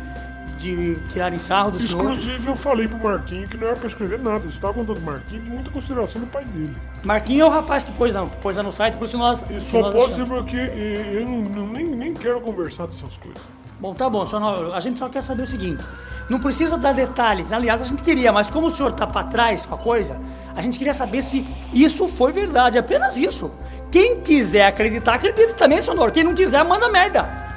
de 0.57 0.95
tirarem 1.11 1.37
sarro 1.37 1.71
do 1.71 1.79
senhor. 1.79 2.01
inclusive 2.03 2.47
eu 2.47 2.55
falei 2.55 2.87
pro 2.87 2.97
Marquinhos 2.97 3.49
que 3.49 3.57
não 3.57 3.67
era 3.67 3.75
pra 3.75 3.87
escrever 3.87 4.19
nada. 4.19 4.39
Você 4.39 4.59
tava 4.59 4.73
contando 4.73 4.95
pro 4.95 5.05
Marquinhos 5.11 5.43
de 5.45 5.51
muita 5.51 5.69
consideração 5.69 6.21
do 6.21 6.27
pai 6.27 6.43
dele. 6.45 6.75
Marquinhos 7.03 7.41
é 7.41 7.45
o 7.45 7.49
rapaz 7.49 7.83
que 7.83 7.91
pôs, 7.91 8.13
na, 8.13 8.25
pôs 8.25 8.57
lá 8.57 8.63
no 8.63 8.71
site, 8.71 8.95
por 8.95 9.05
isso 9.05 9.17
nós. 9.17 9.45
E 9.49 9.61
só 9.61 9.81
nós 9.81 9.93
pode 9.93 10.13
ser 10.15 10.21
achamos. 10.21 10.39
porque 10.39 10.57
eh, 10.57 11.19
eu 11.21 11.27
não- 11.27 11.67
nem, 11.67 11.85
nem 11.85 12.13
quero 12.13 12.39
conversar 12.41 12.87
dessas 12.87 13.15
coisas. 13.17 13.41
Bom, 13.79 13.93
tá 13.93 14.09
bom, 14.09 14.25
senhor 14.25 14.73
a 14.73 14.79
gente 14.79 14.99
só 14.99 15.09
quer 15.09 15.21
saber 15.21 15.43
o 15.43 15.47
seguinte. 15.47 15.83
Não 16.29 16.39
precisa 16.39 16.77
dar 16.77 16.93
detalhes, 16.93 17.51
aliás, 17.51 17.81
a 17.81 17.85
gente 17.85 18.01
queria, 18.01 18.31
mas 18.31 18.49
como 18.49 18.67
o 18.67 18.71
senhor 18.71 18.93
tá 18.93 19.05
pra 19.05 19.23
trás 19.23 19.65
com 19.65 19.75
a 19.75 19.77
coisa, 19.77 20.19
a 20.55 20.61
gente 20.61 20.77
queria 20.77 20.93
saber 20.93 21.21
se 21.21 21.45
isso 21.73 22.07
foi 22.07 22.31
verdade, 22.31 22.77
apenas 22.77 23.17
isso. 23.17 23.51
Quem 23.91 24.21
quiser 24.21 24.65
acreditar, 24.65 25.15
acredita 25.15 25.53
também, 25.53 25.81
senhor. 25.81 26.11
Quem 26.11 26.23
não 26.23 26.33
quiser, 26.33 26.63
manda 26.63 26.89
merda. 26.89 27.52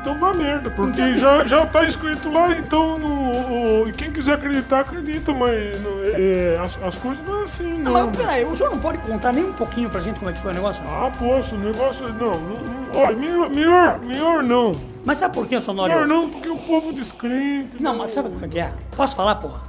Então 0.00 0.18
vá 0.18 0.32
merda, 0.32 0.70
porque 0.70 1.00
Então- 1.02 1.16
já, 1.16 1.44
já 1.44 1.66
tá 1.66 1.84
escrito 1.84 2.32
lá, 2.32 2.52
então 2.56 2.98
no, 2.98 3.82
o- 3.86 3.92
quem 3.92 4.10
quiser 4.10 4.32
acreditar, 4.34 4.80
acredita, 4.80 5.30
mas 5.32 5.78
não- 5.82 6.02
é, 6.02 6.54
é, 6.54 6.58
as, 6.58 6.78
as 6.82 6.96
coisas 6.96 7.24
não 7.26 7.40
é 7.40 7.44
assim, 7.44 7.74
não. 7.74 7.92
Mas 7.92 8.16
peraí, 8.16 8.44
o 8.44 8.56
senhor 8.56 8.70
não 8.70 8.78
pode 8.78 8.96
contar 8.98 9.30
nem 9.32 9.44
um 9.44 9.52
pouquinho 9.52 9.90
pra 9.90 10.00
gente 10.00 10.18
como 10.18 10.30
é 10.30 10.32
que 10.34 10.40
foi 10.40 10.52
o 10.52 10.54
negócio? 10.54 10.82
Ah, 10.86 11.10
posso, 11.18 11.54
o 11.54 11.58
negócio. 11.58 12.08
Não, 12.14 12.30
não, 12.32 12.56
não 12.94 13.00
olha, 13.02 13.14
melhor, 13.16 13.50
melhor, 13.50 13.98
melhor 14.00 14.42
não. 14.42 14.72
Mas 15.04 15.18
sabe 15.18 15.34
por 15.34 15.46
quê, 15.46 15.60
senhor 15.60 15.72
Honório? 15.74 15.94
Melhor 16.00 16.08
não, 16.08 16.30
porque 16.30 16.48
o 16.48 16.56
povo 16.56 16.92
descrente. 16.94 17.82
Não, 17.82 17.94
mas 17.96 18.10
sabe 18.12 18.30
o 18.30 18.48
que 18.48 18.58
é? 18.58 18.72
Posso 18.96 19.14
falar, 19.14 19.34
porra? 19.34 19.60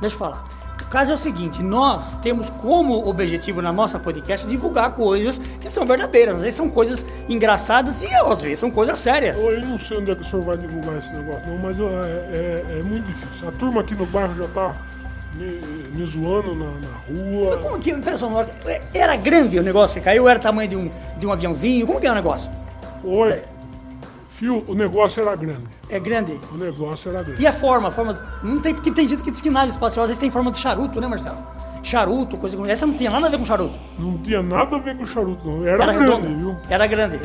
Deixa 0.00 0.14
eu 0.14 0.18
falar. 0.20 0.44
O 0.90 0.92
caso 0.92 1.12
é 1.12 1.14
o 1.14 1.16
seguinte, 1.16 1.62
nós 1.62 2.16
temos 2.16 2.50
como 2.50 3.08
objetivo 3.08 3.62
na 3.62 3.72
nossa 3.72 3.96
podcast 3.96 4.44
divulgar 4.48 4.92
coisas 4.96 5.38
que 5.38 5.70
são 5.70 5.86
verdadeiras. 5.86 6.34
Às 6.38 6.42
vezes 6.42 6.56
são 6.56 6.68
coisas 6.68 7.06
engraçadas 7.28 8.02
e 8.02 8.12
às 8.12 8.42
vezes 8.42 8.58
são 8.58 8.72
coisas 8.72 8.98
sérias. 8.98 9.40
Eu 9.40 9.60
não 9.60 9.78
sei 9.78 9.98
onde 9.98 10.10
é 10.10 10.16
que 10.16 10.22
o 10.22 10.24
senhor 10.24 10.44
vai 10.44 10.56
divulgar 10.58 10.98
esse 10.98 11.12
negócio, 11.12 11.46
não, 11.48 11.58
mas 11.58 11.78
é, 11.78 11.84
é- 11.84 12.78
é 12.80 12.82
muito 12.82 13.06
difícil. 13.06 13.48
A 13.48 13.52
turma 13.52 13.82
aqui 13.82 13.94
no 13.94 14.04
bairro 14.06 14.34
já 14.36 14.48
tá 14.48 14.74
me, 15.36 15.60
me 15.94 16.04
zoando 16.04 16.56
na, 16.56 16.64
na 16.72 17.30
rua. 17.38 17.58
Como 17.58 17.78
que, 17.78 17.94
só, 18.16 18.26
Honório, 18.26 18.50
era 18.92 19.14
grande 19.14 19.60
o 19.60 19.62
negócio 19.62 20.00
que 20.00 20.04
caiu? 20.04 20.28
Era 20.28 20.40
tamanho 20.40 20.68
de 20.70 20.76
um, 20.76 20.90
de 21.18 21.24
um 21.24 21.30
aviãozinho? 21.32 21.86
Como 21.86 22.00
que 22.00 22.06
é 22.08 22.10
o 22.10 22.16
negócio? 22.16 22.50
Oi, 23.04 23.44
fio, 24.40 24.64
o 24.66 24.74
negócio 24.74 25.22
era 25.22 25.36
grande. 25.36 25.64
É 25.90 26.00
grande. 26.00 26.40
O 26.50 26.56
negócio 26.56 27.10
era 27.10 27.22
grande. 27.22 27.42
E 27.42 27.46
a 27.46 27.52
forma? 27.52 27.88
A 27.88 27.90
forma. 27.90 28.18
Não 28.42 28.58
tem, 28.58 28.74
porque 28.74 28.90
tem 28.90 29.06
gente 29.06 29.22
que 29.22 29.30
diz 29.30 29.42
que 29.42 29.50
nave 29.50 29.68
espacial 29.68 30.04
às 30.04 30.08
vezes 30.08 30.18
tem 30.18 30.30
forma 30.30 30.50
de 30.50 30.58
charuto, 30.58 30.98
né, 30.98 31.06
Marcelo? 31.06 31.36
Charuto, 31.82 32.38
coisa 32.38 32.56
como 32.56 32.68
essa 32.68 32.86
não 32.86 32.94
tinha 32.94 33.10
nada 33.10 33.26
a 33.26 33.30
ver 33.30 33.38
com 33.38 33.44
charuto. 33.44 33.78
Não 33.98 34.16
tinha 34.18 34.42
nada 34.42 34.76
a 34.76 34.78
ver 34.78 34.96
com 34.96 35.04
charuto, 35.04 35.46
não. 35.46 35.66
Era, 35.66 35.82
Era 35.82 35.92
grande, 35.92 36.26
viu? 36.28 36.56
Era 36.70 36.86
grande. 36.86 37.20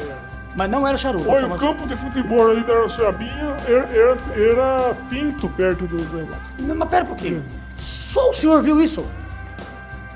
Mas 0.57 0.69
não 0.69 0.87
era 0.87 0.97
charuto. 0.97 1.29
Oi, 1.29 1.41
a 1.41 1.47
o 1.47 1.57
campo 1.57 1.87
de 1.87 1.95
futebol 1.95 2.51
ali 2.51 2.63
da 2.63 2.73
Araçuabinha 2.73 3.57
era, 3.67 3.89
era, 3.93 4.17
era 4.51 4.93
pinto 5.09 5.49
perto 5.49 5.85
do 5.87 5.97
negócio. 6.15 6.41
Não, 6.59 6.75
Mas 6.75 6.89
pera 6.89 7.03
um 7.03 7.07
pouquinho. 7.07 7.43
Só 7.75 8.29
o 8.29 8.33
senhor 8.33 8.61
viu 8.61 8.81
isso? 8.81 9.05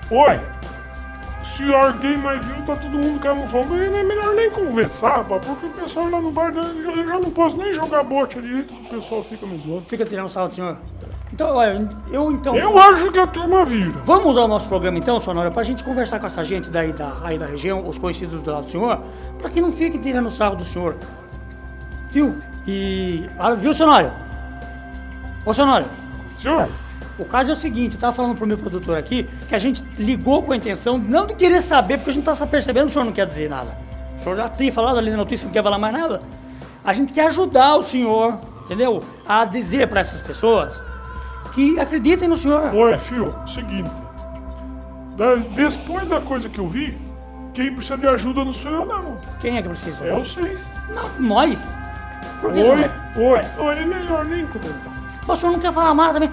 Oi, 0.09 0.39
se 1.59 1.73
alguém 1.73 2.17
mais 2.17 2.43
viu, 2.45 2.65
tá 2.65 2.75
todo 2.77 2.97
mundo 2.97 3.19
camuflando. 3.19 3.83
E 3.83 3.89
não 3.89 3.97
é 3.97 4.03
melhor 4.03 4.33
nem 4.33 4.49
conversar, 4.49 5.17
rapaz, 5.17 5.45
porque 5.45 5.65
o 5.65 5.69
pessoal 5.69 6.09
lá 6.09 6.21
no 6.21 6.31
bar, 6.31 6.53
eu 6.55 7.07
já 7.07 7.19
não 7.19 7.31
posso 7.31 7.57
nem 7.57 7.73
jogar 7.73 8.03
bote 8.03 8.39
direito, 8.39 8.73
que 8.73 8.85
o 8.85 8.89
pessoal 8.89 9.23
fica 9.23 9.45
me 9.45 9.57
zoando. 9.57 9.83
Fica 9.85 10.05
tirando 10.05 10.29
sarro 10.29 10.47
do 10.47 10.53
senhor. 10.53 10.77
Então, 11.33 11.55
olha, 11.55 11.87
eu 12.11 12.31
então. 12.31 12.55
Eu 12.55 12.77
acho 12.79 13.11
que 13.11 13.19
a 13.19 13.27
turma 13.27 13.65
vira. 13.65 13.91
Vamos 14.05 14.27
usar 14.27 14.41
o 14.41 14.47
nosso 14.47 14.67
programa 14.67 14.97
então, 14.97 15.19
Sonora, 15.19 15.51
pra 15.51 15.61
gente 15.63 15.83
conversar 15.83 16.19
com 16.19 16.25
essa 16.25 16.43
gente 16.43 16.69
daí 16.69 16.93
da, 16.93 17.17
aí 17.23 17.37
da 17.37 17.45
região, 17.45 17.87
os 17.87 17.97
conhecidos 17.97 18.41
do 18.41 18.51
lado 18.51 18.65
do 18.65 18.71
senhor, 18.71 19.01
pra 19.37 19.49
que 19.49 19.59
não 19.59 19.71
fiquem 19.71 19.99
tirando 19.99 20.29
sarro 20.29 20.55
do 20.55 20.63
senhor. 20.63 20.95
Viu? 22.09 22.37
E. 22.65 23.29
ah, 23.37 23.53
viu, 23.53 23.73
Sonório? 23.73 24.11
Ô, 25.45 25.53
Sonório, 25.53 25.87
Senhor, 26.37 26.69
o 27.19 27.25
caso 27.25 27.49
é 27.51 27.53
o 27.53 27.55
seguinte, 27.55 27.95
eu 27.95 27.99
tava 27.99 28.13
falando 28.13 28.35
pro 28.35 28.47
meu 28.47 28.57
produtor 28.57 28.97
aqui 28.97 29.27
que 29.47 29.53
a 29.55 29.59
gente 29.59 29.83
ligou 29.97 30.41
com 30.43 30.51
a 30.51 30.55
intenção 30.55 30.97
não 30.97 31.25
de 31.27 31.35
querer 31.35 31.61
saber, 31.61 31.97
porque 31.97 32.09
a 32.11 32.13
gente 32.13 32.23
tá 32.23 32.33
só 32.33 32.45
percebendo 32.45 32.85
que 32.85 32.91
o 32.91 32.93
senhor 32.93 33.05
não 33.05 33.11
quer 33.11 33.25
dizer 33.25 33.49
nada. 33.49 33.77
O 34.19 34.23
senhor 34.23 34.35
já 34.35 34.49
tem 34.49 34.71
falado 34.71 34.97
ali 34.97 35.11
na 35.11 35.17
notícia 35.17 35.45
não 35.45 35.53
quer 35.53 35.63
falar 35.63 35.77
mais 35.77 35.93
nada. 35.93 36.21
A 36.83 36.93
gente 36.93 37.11
quer 37.13 37.27
ajudar 37.27 37.75
o 37.75 37.83
senhor, 37.83 38.39
entendeu? 38.65 39.01
A 39.27 39.45
dizer 39.45 39.87
pra 39.87 39.99
essas 40.01 40.21
pessoas 40.21 40.81
que 41.53 41.79
acreditem 41.79 42.27
no 42.27 42.35
senhor. 42.37 42.73
oi, 42.73 42.97
filho, 42.97 43.33
seguinte. 43.47 43.89
Depois 45.55 46.07
da 46.07 46.21
coisa 46.21 46.47
que 46.47 46.59
eu 46.59 46.67
vi, 46.67 46.97
quem 47.53 47.73
precisa 47.73 47.97
de 47.97 48.07
ajuda 48.07 48.45
não 48.45 48.53
sou 48.53 48.71
eu, 48.71 48.85
não. 48.85 49.17
Quem 49.41 49.57
é 49.57 49.61
que 49.61 49.67
precisa? 49.67 50.05
É 50.05 50.13
vocês. 50.13 50.65
Não, 50.93 51.09
nós. 51.19 51.75
Por 52.39 52.53
que, 52.53 52.59
Oi, 52.59 52.63
senhor? 52.63 52.91
oi, 53.17 53.65
oi, 53.65 53.77
é 53.77 53.85
melhor 53.85 54.23
nem 54.25 54.45
comentar. 54.47 54.93
O 55.27 55.35
senhor 55.35 55.51
não 55.51 55.59
quer 55.59 55.73
falar 55.73 55.93
mais 55.93 56.13
também. 56.13 56.31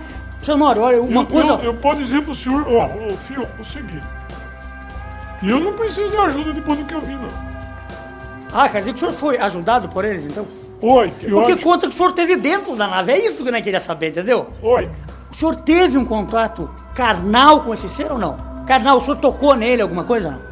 Honório, 0.51 0.83
olha, 0.83 1.03
uma 1.03 1.23
eu, 1.23 1.27
coisa. 1.27 1.53
Eu, 1.55 1.63
eu 1.63 1.75
posso 1.75 1.97
dizer 1.97 2.23
pro 2.23 2.35
senhor, 2.35 2.67
ó, 2.69 2.87
ô, 2.87 3.17
filho, 3.17 3.47
o 3.59 3.65
seguinte. 3.65 4.03
Eu 5.43 5.61
não 5.61 5.73
preciso 5.75 6.09
de 6.09 6.17
ajuda 6.17 6.53
depois 6.53 6.79
do 6.79 6.85
que 6.85 6.95
eu 6.95 7.01
vi, 7.01 7.15
não. 7.15 7.29
Ah, 8.53 8.69
quer 8.69 8.79
dizer 8.79 8.93
que 8.93 8.97
o 8.97 9.01
senhor 9.01 9.13
foi 9.13 9.39
ajudado 9.39 9.89
por 9.89 10.05
eles, 10.05 10.27
então? 10.27 10.47
Oi, 10.81 11.13
eu 11.23 11.39
Porque 11.39 11.53
acho... 11.53 11.63
conta 11.63 11.87
que 11.87 11.95
o 11.95 11.97
senhor 11.97 12.13
teve 12.13 12.37
dentro 12.37 12.75
da 12.77 12.87
nave. 12.87 13.13
É 13.13 13.19
isso 13.19 13.43
que 13.43 13.49
eu 13.49 13.53
não 13.53 13.63
queria 13.63 13.81
saber, 13.81 14.09
entendeu? 14.09 14.49
Oi, 14.63 14.91
O 15.31 15.35
senhor 15.35 15.57
teve 15.57 15.99
um 15.99 16.05
contato 16.05 16.71
carnal 16.95 17.63
com 17.63 17.75
esse 17.75 17.89
ser 17.89 18.11
ou 18.11 18.19
não? 18.19 18.37
Carnal, 18.67 18.99
o 18.99 19.01
senhor 19.01 19.17
tocou 19.17 19.55
nele 19.55 19.83
alguma 19.83 20.05
coisa 20.05 20.31
não? 20.31 20.47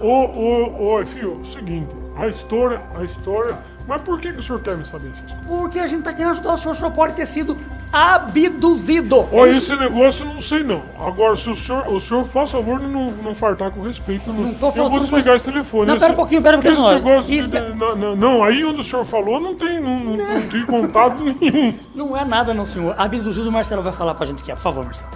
ô, 0.00 0.26
ô, 0.26 0.92
oi, 0.94 1.06
filho, 1.06 1.40
o 1.40 1.44
seguinte. 1.44 1.94
A 2.16 2.26
história, 2.26 2.80
a 2.98 3.04
história... 3.04 3.56
Mas 3.86 4.02
por 4.02 4.18
que, 4.18 4.32
que 4.32 4.40
o 4.40 4.42
senhor 4.42 4.60
quer 4.62 4.76
me 4.76 4.84
saber 4.84 5.10
essas 5.10 5.32
coisas? 5.32 5.46
Porque 5.46 5.78
a 5.78 5.86
gente 5.86 6.02
tá 6.02 6.12
querendo 6.12 6.30
ajudar 6.30 6.54
o 6.54 6.58
senhor, 6.58 6.72
o 6.72 6.74
senhor 6.74 6.90
pode 6.90 7.12
ter 7.14 7.26
sido 7.26 7.56
abduzido. 7.92 9.26
Olha, 9.32 9.56
esse 9.56 9.74
negócio 9.76 10.24
eu 10.26 10.34
não 10.34 10.40
sei 10.40 10.62
não. 10.62 10.82
Agora, 10.98 11.36
se 11.36 11.48
o 11.48 11.56
senhor, 11.56 11.86
o 11.88 12.00
senhor 12.00 12.24
faz 12.26 12.50
favor 12.52 12.80
de 12.80 12.86
não, 12.86 13.06
não 13.10 13.34
fartar 13.34 13.70
com 13.70 13.80
respeito, 13.82 14.32
não, 14.32 14.42
Não 14.42 14.54
tô 14.54 14.66
eu 14.68 14.88
vou 14.90 15.00
desligar 15.00 15.36
esse 15.36 15.44
telefone. 15.44 15.86
Não, 15.86 15.94
Esse- 15.94 16.00
pera 16.04 16.12
um 16.12 16.16
pouquinho, 16.16 16.42
pera 16.42 16.58
um 16.58 16.60
pouquinho, 16.60 16.80
Esse 16.86 16.88
senhor. 16.98 17.04
negócio 17.04 17.34
Isso- 17.34 17.48
de- 17.48 17.60
não, 17.74 17.96
não, 17.96 18.16
não, 18.16 18.44
aí 18.44 18.64
onde 18.64 18.80
o 18.80 18.84
senhor 18.84 19.04
falou 19.04 19.40
não 19.40 19.54
tem, 19.54 19.80
não, 19.80 19.98
não, 19.98 20.16
não 20.16 20.42
tem 20.48 20.64
contato 20.66 21.22
nenhum. 21.24 21.74
Não 21.94 22.16
é 22.16 22.24
nada 22.24 22.52
não, 22.52 22.66
senhor. 22.66 22.94
Abduzido 22.98 23.48
o 23.48 23.52
Marcelo 23.52 23.82
vai 23.82 23.92
falar 23.92 24.14
pra 24.14 24.26
gente 24.26 24.42
o 24.42 24.44
que 24.44 24.50
é. 24.52 24.54
Por 24.54 24.62
favor, 24.62 24.84
Marcelo. 24.84 25.10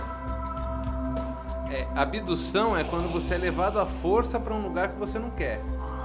É, 1.70 1.86
abdução 1.94 2.76
é 2.76 2.82
quando 2.82 3.08
você 3.12 3.34
é 3.34 3.38
levado 3.38 3.78
à 3.78 3.86
força 3.86 4.40
pra 4.40 4.52
um 4.54 4.60
lugar 4.62 4.88
que 4.88 4.98
você 4.98 5.18
não 5.18 5.30
quer. 5.30 5.60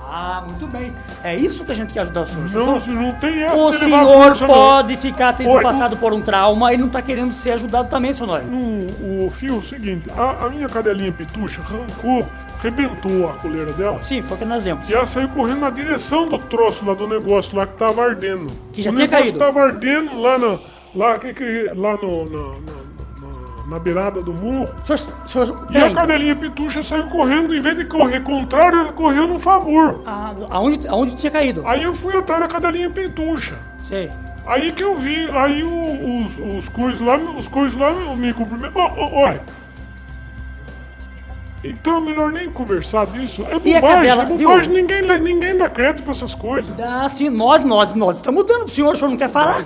Ah, 0.07 0.43
muito 0.47 0.67
bem. 0.67 0.93
É 1.23 1.35
isso 1.35 1.65
que 1.65 1.71
a 1.71 1.75
gente 1.75 1.93
quer 1.93 2.01
ajudar 2.01 2.21
o 2.21 2.25
senhor. 2.25 2.41
Não, 2.43 2.49
senhor. 2.49 2.81
se 2.81 2.89
não 2.91 3.11
tem 3.13 3.43
essa 3.43 3.55
O 3.55 3.73
senhor 3.73 4.05
força, 4.05 4.47
não. 4.47 4.53
pode 4.53 4.97
ficar 4.97 5.33
tendo 5.33 5.49
Oi, 5.49 5.63
passado 5.63 5.97
por 5.97 6.13
um 6.13 6.21
trauma 6.21 6.73
e 6.73 6.77
não 6.77 6.87
tá 6.89 7.01
querendo 7.01 7.33
ser 7.33 7.51
ajudado 7.51 7.89
também, 7.89 8.13
seu 8.13 8.25
Honório. 8.25 8.47
O, 8.47 9.25
o 9.25 9.29
fio 9.31 9.55
é 9.55 9.57
o 9.57 9.61
seguinte, 9.61 10.07
a, 10.15 10.45
a 10.45 10.49
minha 10.49 10.69
cadelinha 10.69 11.11
pitucha 11.11 11.61
arrancou, 11.61 12.25
rebentou 12.61 13.29
a 13.29 13.33
coleira 13.33 13.73
dela. 13.73 13.99
Sim, 14.03 14.21
foi 14.21 14.35
o 14.37 14.39
que 14.39 14.45
nós 14.45 14.63
demos. 14.63 14.89
E 14.89 14.93
ela 14.93 15.05
saiu 15.05 15.27
correndo 15.29 15.59
na 15.61 15.69
direção 15.69 16.29
do 16.29 16.37
troço 16.37 16.85
lá 16.85 16.93
do 16.93 17.07
negócio 17.07 17.57
lá 17.57 17.65
que 17.65 17.73
tava 17.75 18.03
ardendo. 18.03 18.47
Que 18.71 18.81
já 18.81 18.91
o 18.91 18.93
tinha 18.93 19.07
negócio 19.07 19.23
caído. 19.33 19.39
tava 19.39 19.61
ardendo 19.61 20.19
lá 20.21 20.37
na, 20.37 20.59
lá, 20.95 21.17
que, 21.19 21.33
que, 21.33 21.71
lá 21.75 21.97
no, 21.97 22.25
na, 22.25 22.59
na, 22.59 22.84
na- 23.67 23.79
beirada 23.79 24.21
do 24.21 24.33
morro. 24.33 24.67
Senhor, 24.85 24.99
senhor, 25.25 25.67
E 25.69 25.77
a 25.77 25.93
cadelinha 25.93 26.35
pitucha 26.35 26.81
saiu 26.83 27.07
correndo, 27.07 27.53
em 27.55 27.61
vez 27.61 27.75
de 27.77 27.85
correr 27.85 28.21
contrário, 28.21 28.79
ela 28.79 28.93
correu 28.93 29.27
no 29.27 29.39
favor. 29.39 30.01
ah, 30.05 30.33
aonde, 30.49 30.87
aonde 30.87 31.15
tinha 31.15 31.31
caído? 31.31 31.63
Aí 31.67 31.83
eu 31.83 31.93
fui 31.93 32.15
atrás 32.17 32.41
da 32.41 32.47
cadelinha 32.47 32.89
pitucha. 32.89 33.55
Sei. 33.79 34.11
Aí 34.47 34.71
que 34.71 34.83
eu 34.83 34.95
vi, 34.95 35.27
aí 35.31 35.63
o- 35.63 36.25
os, 36.25 36.37
os 36.59 36.69
coisas 36.69 36.99
lá, 37.01 37.17
os 37.17 37.47
coisas 37.47 37.77
lá 37.77 37.91
me 38.15 38.31
cumprimentaram. 38.33 38.73
Ó, 38.75 38.91
ó, 38.95 39.21
olha. 39.25 39.41
Então 41.63 41.97
é 41.97 41.99
melhor 41.99 42.31
nem 42.31 42.47
conversar 42.51 43.07
disso. 43.07 43.41
É 43.49 43.55
bobagem, 43.57 43.81
cadela, 43.81 44.23
é 44.23 44.25
viu? 44.27 44.49
bobagem. 44.49 44.71
Ninguém, 44.71 45.01
ninguém 45.19 45.57
dá 45.57 45.67
crédito 45.67 46.03
pra 46.03 46.11
essas 46.11 46.35
coisas. 46.35 46.79
Ah, 46.79 47.09
sim, 47.09 47.27
nós, 47.29 47.63
nós, 47.65 47.95
nós 47.95 48.17
estamos 48.17 48.45
dando 48.45 48.65
pro 48.65 48.73
senhor, 48.73 48.93
o 48.93 48.95
senhor 48.95 49.09
não 49.09 49.17
quer 49.17 49.29
falar? 49.29 49.61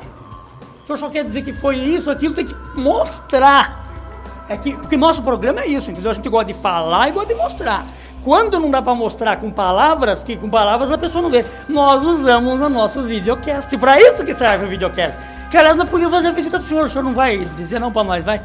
O 0.84 0.88
senhor 0.88 0.98
só 0.98 1.10
quer 1.10 1.26
dizer 1.26 1.42
que 1.42 1.52
foi 1.52 1.76
isso, 1.76 2.10
aquilo, 2.10 2.34
tem 2.34 2.46
que 2.46 2.56
mostrar. 2.76 3.79
É 4.50 4.58
que, 4.58 4.74
porque 4.74 4.98
nosso 4.98 5.22
programa 5.22 5.62
é 5.62 5.68
isso, 5.68 5.92
entendeu? 5.92 6.10
A 6.12 6.14
gente 6.14 6.28
gosta 6.28 6.46
de 6.52 6.54
falar 6.60 7.08
e 7.08 7.12
gosta 7.12 7.34
de 7.34 7.40
mostrar. 7.40 7.86
Quando 8.24 8.60
não 8.60 8.70
dá 8.72 8.82
pra 8.82 8.94
mostrar 8.96 9.38
com 9.38 9.50
palavras, 9.52 10.20
porque 10.20 10.36
com 10.36 10.50
palavras 10.50 10.92
a 10.92 10.98
pessoa 10.98 11.22
não 11.22 11.30
vê, 11.30 11.46
nós 11.70 12.04
usamos 12.04 12.60
o 12.60 12.68
nosso 12.70 13.04
videocast. 13.04 13.78
Pra 13.78 14.00
isso 14.02 14.26
que 14.26 14.34
serve 14.34 14.66
o 14.66 14.68
videocast. 14.68 15.18
Que 15.50 15.58
aliás, 15.58 15.78
nós 15.78 15.88
podíamos 15.88 16.16
fazer 16.16 16.32
visita 16.34 16.60
pro 16.60 16.68
senhor, 16.68 16.86
o 16.86 16.90
senhor 16.90 17.04
não 17.04 17.14
vai 17.14 17.38
dizer 17.56 17.80
não 17.80 17.92
pra 17.92 18.04
nós, 18.04 18.24
vai? 18.24 18.42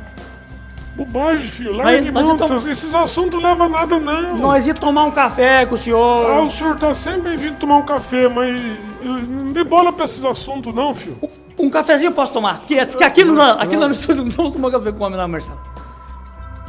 Bobagem, 0.94 1.48
filho. 1.50 1.72
Largue 1.76 2.12
mas 2.12 2.24
mão 2.24 2.34
então- 2.36 2.70
Esses 2.70 2.94
assuntos 2.94 3.42
não 3.42 3.50
levam 3.50 3.66
a 3.66 3.68
nada, 3.68 3.98
não. 3.98 4.36
Nós 4.36 4.66
ia 4.68 4.74
tomar 4.74 5.04
um 5.04 5.10
café 5.10 5.66
com 5.66 5.74
o 5.74 5.78
Ah, 5.78 5.80
senhor. 5.80 6.44
o 6.46 6.50
senhor 6.50 6.78
tá 6.78 6.94
sempre 6.94 7.30
bem-vindo 7.30 7.56
tomar 7.56 7.78
um 7.78 7.82
café, 7.82 8.28
mas 8.28 8.60
eu 9.02 9.12
não 9.22 9.52
dê 9.52 9.64
bola 9.64 9.92
pra 9.92 10.04
esses 10.04 10.24
assuntos, 10.24 10.72
não, 10.72 10.94
filho. 10.94 11.18
Um 11.58 11.68
cafezinho 11.68 12.08
eu 12.10 12.12
posso 12.12 12.32
tomar. 12.32 12.58
Porque, 12.60 12.84
porque 12.86 13.02
aqui, 13.04 13.24
no, 13.24 13.40
aqui 13.42 13.76
no 13.76 13.90
estúdio 13.90 14.22
não 14.24 14.30
vamos 14.30 14.52
tomar 14.52 14.70
café 14.70 14.92
com 14.92 15.02
o 15.02 15.06
homem 15.06 15.18
lá, 15.18 15.26
Marcelo. 15.26 15.58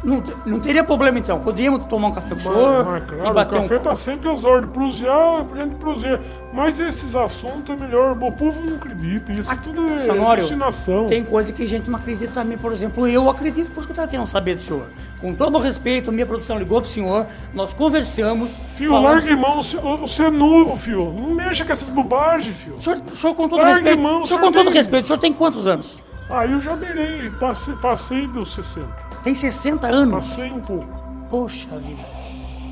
Não, 0.05 0.23
não 0.45 0.59
teria 0.59 0.83
problema 0.83 1.17
então. 1.17 1.39
Podíamos 1.39 1.83
tomar 1.85 2.09
um 2.09 2.11
café 2.13 2.35
com 2.35 2.35
o 2.35 2.41
senhor 2.41 2.85
Mas, 2.85 3.03
e 3.03 3.05
claro, 3.07 3.31
o 3.31 3.33
bater 3.33 3.61
café 3.61 3.75
um 3.77 3.79
tá 3.79 3.95
sempre 3.95 4.29
às 4.29 4.43
ordens. 4.43 4.71
Prosear, 4.71 5.43
pra 5.45 5.63
gente 5.63 5.75
prosear. 5.77 6.19
Mas 6.53 6.79
esses 6.79 7.15
assuntos 7.15 7.75
é 7.75 7.83
melhor. 7.85 8.11
O 8.11 8.31
povo 8.31 8.61
não 8.63 8.75
acredita. 8.75 9.31
Isso 9.33 9.51
tudo 9.63 9.81
é 9.89 10.09
alucinação. 10.09 11.07
Tem 11.07 11.23
coisa 11.23 11.51
que 11.51 11.63
a 11.63 11.67
gente 11.67 11.89
não 11.89 11.97
acredita 11.97 12.33
também. 12.33 12.55
Por 12.55 12.71
exemplo, 12.71 13.07
eu 13.07 13.27
acredito, 13.29 13.71
por 13.71 13.79
isso 13.79 13.87
que 13.87 13.93
eu 13.93 13.95
tava 13.95 14.07
querendo 14.07 14.27
saber 14.27 14.55
do 14.55 14.61
senhor. 14.61 14.85
Com 15.19 15.33
todo 15.33 15.55
o 15.57 15.59
respeito, 15.59 16.11
minha 16.11 16.25
produção 16.25 16.59
ligou 16.59 16.79
pro 16.79 16.89
senhor, 16.89 17.25
nós 17.51 17.73
conversamos. 17.73 18.59
Fio, 18.75 18.91
falamos- 18.91 19.25
largue 19.25 19.35
mão. 19.35 19.61
Você, 19.63 20.23
é 20.23 20.29
novo, 20.29 20.75
fio. 20.77 21.11
Não 21.17 21.33
mexa 21.33 21.65
com 21.65 21.71
essas 21.71 21.89
bobagens, 21.89 22.55
fio. 22.57 22.75
O 22.75 22.81
senhor, 22.83 23.01
o 23.11 23.15
senhor 23.15 23.33
com 23.33 23.49
todo 23.49 23.63
respeito, 23.63 23.99
mão, 24.01 24.21
o 24.21 24.27
senhor 24.27 24.39
senhor 24.39 24.51
com 24.51 24.51
todo 24.63 24.69
respeito, 24.69 25.05
o 25.05 25.07
senhor 25.07 25.19
tem 25.19 25.33
quantos 25.33 25.65
anos? 25.65 25.97
Ah, 26.29 26.45
eu 26.45 26.59
já 26.61 26.75
beirei. 26.75 27.29
Passei, 27.39 27.73
passei 27.75 28.27
dos 28.27 28.53
60. 28.53 29.14
Tem 29.25 29.35
60 29.35 29.85
anos. 29.87 30.29
Passei 30.29 30.49
um 30.51 30.61
pouco. 30.61 30.87
Poxa 31.29 31.77
vida. 31.79 32.01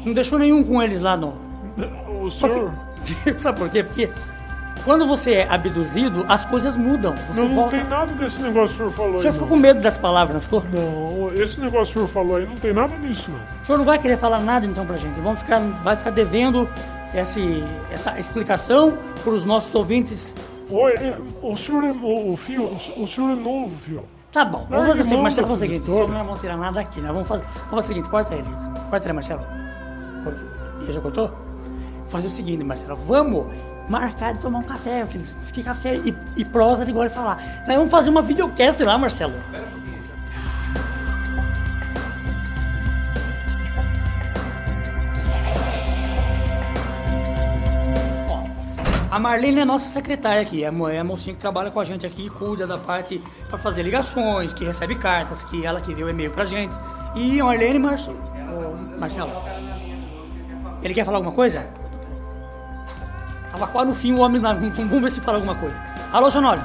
Não 0.06 0.14
deixou 0.14 0.40
nenhum 0.40 0.64
com 0.64 0.82
eles 0.82 1.02
lá 1.02 1.18
no, 1.18 1.34
O 2.22 2.30
senhor... 2.30 2.72
Porque- 2.72 2.84
Sabe 3.40 3.60
por 3.60 3.70
quê? 3.70 3.84
Porque 3.84 4.10
quando 4.86 5.06
você 5.06 5.34
é 5.34 5.48
abduzido, 5.50 6.26
as 6.30 6.46
coisas 6.46 6.76
mudam. 6.78 7.14
Você 7.30 7.42
Não, 7.42 7.48
não 7.50 7.56
volta. 7.56 7.78
tem 7.78 7.86
nada 7.88 8.14
desse 8.14 8.42
negócio 8.42 8.78
que 8.78 8.84
o 8.84 8.90
senhor 8.90 8.92
falou 8.92 9.12
O 9.14 9.16
aí. 9.16 9.22
senhor 9.22 9.34
ficou 9.34 9.48
não. 9.50 9.56
com 9.56 9.62
medo 9.62 9.82
das 9.82 9.98
palavras, 9.98 10.34
não 10.36 10.42
ficou? 10.42 10.64
Não, 10.72 11.28
esse 11.42 11.60
negócio 11.60 11.94
que 11.94 12.00
o 12.00 12.08
senhor 12.08 12.08
falou 12.08 12.36
aí 12.38 12.46
não 12.48 12.56
tem 12.56 12.72
nada 12.74 12.96
disso, 12.98 13.30
não. 13.32 13.40
O 13.62 13.66
senhor 13.66 13.78
não 13.78 13.86
vai 13.86 13.98
querer 14.00 14.18
falar 14.18 14.40
nada 14.40 14.66
então 14.66 14.86
pra 14.86 14.96
gente. 14.98 15.20
Vamos 15.20 15.40
ficar, 15.42 15.60
vai 15.60 15.96
ficar 15.98 16.12
devendo 16.12 16.70
esse, 17.14 17.64
essa 17.92 18.18
explicação 18.20 18.98
para 19.24 19.34
os 19.34 19.44
nossos 19.44 19.74
ouvintes. 19.74 20.36
Oi, 20.70 20.94
é, 20.94 21.18
o 21.42 21.56
senhor 21.58 21.84
é. 21.84 21.92
O, 21.92 22.32
o 22.32 22.38
fio, 22.38 22.70
o 22.98 23.08
senhor 23.08 23.32
é 23.32 23.36
novo, 23.36 23.76
fio. 23.80 24.04
Tá 24.34 24.44
bom, 24.44 24.66
vamos 24.68 24.88
fazer 24.88 25.02
o 25.02 25.06
seguinte, 25.06 25.22
Marcelo, 25.22 25.48
vamos 25.48 25.60
fazer 25.62 25.72
o 25.72 25.78
seguinte. 25.78 25.94
Senão 25.94 26.08
não 26.08 26.26
vamos 26.26 26.42
tirar 26.42 26.58
nada 26.58 26.80
aqui, 26.80 27.00
né? 27.00 27.12
Vamos 27.12 27.28
fazer, 27.28 27.44
vamos 27.44 27.70
fazer 27.70 27.80
o 27.80 27.88
seguinte, 27.88 28.10
corta 28.10 28.34
ele. 28.34 28.48
Corta 28.90 29.06
ele, 29.06 29.14
Marcelo. 29.14 29.46
Já 30.88 30.92
já 30.92 31.02
cortou? 31.02 31.28
Vou 31.28 32.10
fazer 32.10 32.28
o 32.28 32.32
seguinte, 32.32 32.64
Marcelo, 32.64 32.96
vamos 32.96 33.46
marcar 33.88 34.34
de 34.34 34.40
tomar 34.40 34.60
um 34.60 34.64
café, 34.64 35.06
que 35.54 35.64
café 35.64 35.98
e, 35.98 36.16
e 36.36 36.46
prosa 36.46 36.82
ele 36.82 36.94
gosta 36.94 37.10
de 37.10 37.16
falar. 37.16 37.64
Nós 37.68 37.76
vamos 37.76 37.92
fazer 37.92 38.10
uma 38.10 38.24
videocast 38.24 38.82
lá, 38.82 38.98
Marcelo. 38.98 39.36
A 49.14 49.20
Marlene 49.20 49.60
é 49.60 49.66
nossa 49.66 49.86
secretária 49.86 50.42
aqui, 50.42 50.64
é 50.64 50.70
a 50.70 50.92
é 50.92 51.00
a 51.00 51.04
mocinha 51.04 51.36
que 51.36 51.40
trabalha 51.40 51.70
com 51.70 51.80
a 51.80 51.84
gente 51.84 52.04
aqui, 52.04 52.32
cuida 52.32 52.66
da 52.66 52.80
parte 52.80 53.22
para 53.48 53.60
fazer 53.60 53.84
ligações, 53.84 54.56
que 54.56 54.66
recebe 54.66 54.96
cartas, 54.96 55.46
que 55.46 55.64
ela 55.64 55.80
que 55.80 55.94
deu 55.94 56.10
e-mail 56.10 56.32
pra 56.32 56.46
gente. 56.46 56.74
E 57.16 57.40
a 57.40 57.46
Marlene 57.46 57.78
Março, 57.78 58.10
Marcelo. 58.98 59.32
Ele 60.82 60.96
quer 60.96 61.06
falar 61.06 61.18
alguma 61.18 61.36
coisa? 61.36 61.64
Tava 63.52 63.68
quase 63.68 63.90
no 63.90 63.96
fim 63.96 64.14
o 64.14 64.20
homem 64.20 64.42
lá, 64.42 64.52
vamos 64.54 65.02
ver 65.04 65.12
se 65.12 65.22
fala 65.22 65.38
alguma 65.38 65.54
coisa. 65.54 65.76
Alô, 66.12 66.32
Sonório. 66.32 66.64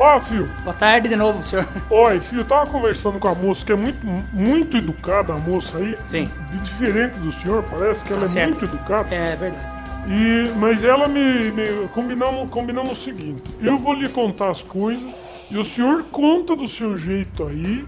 Ó, 0.00 0.18
fio. 0.18 0.50
Boa 0.64 0.74
tarde 0.74 1.08
de 1.08 1.14
novo, 1.14 1.44
senhor. 1.44 1.64
Oi, 1.88 2.18
fio, 2.18 2.44
tava 2.44 2.68
conversando 2.68 3.20
com 3.20 3.28
a 3.28 3.36
moça, 3.36 3.64
que 3.64 3.70
é 3.70 3.76
muito, 3.76 4.04
muito 4.32 4.78
educada, 4.78 5.32
a 5.32 5.36
moça 5.36 5.78
aí. 5.78 5.96
Sim. 6.06 6.28
Diferente 6.60 7.20
do 7.20 7.30
senhor, 7.30 7.62
parece 7.70 8.04
que 8.04 8.12
ela 8.12 8.22
Tá 8.22 8.26
é 8.26 8.28
certo. 8.28 8.58
muito 8.58 8.64
educada. 8.64 9.14
É 9.14 9.36
verdade. 9.36 9.81
E, 10.08 10.50
mas 10.58 10.82
ela 10.82 11.06
me, 11.06 11.50
me- 11.52 11.88
combinamos, 11.94 12.50
combinamos 12.50 12.92
o 12.92 12.96
seguinte: 12.96 13.42
eu 13.60 13.78
vou 13.78 13.94
lhe 13.94 14.08
contar 14.08 14.50
as 14.50 14.62
coisas 14.62 15.08
e 15.50 15.56
o 15.56 15.64
senhor 15.64 16.04
conta 16.10 16.56
do 16.56 16.66
seu 16.66 16.96
jeito 16.98 17.44
aí. 17.46 17.84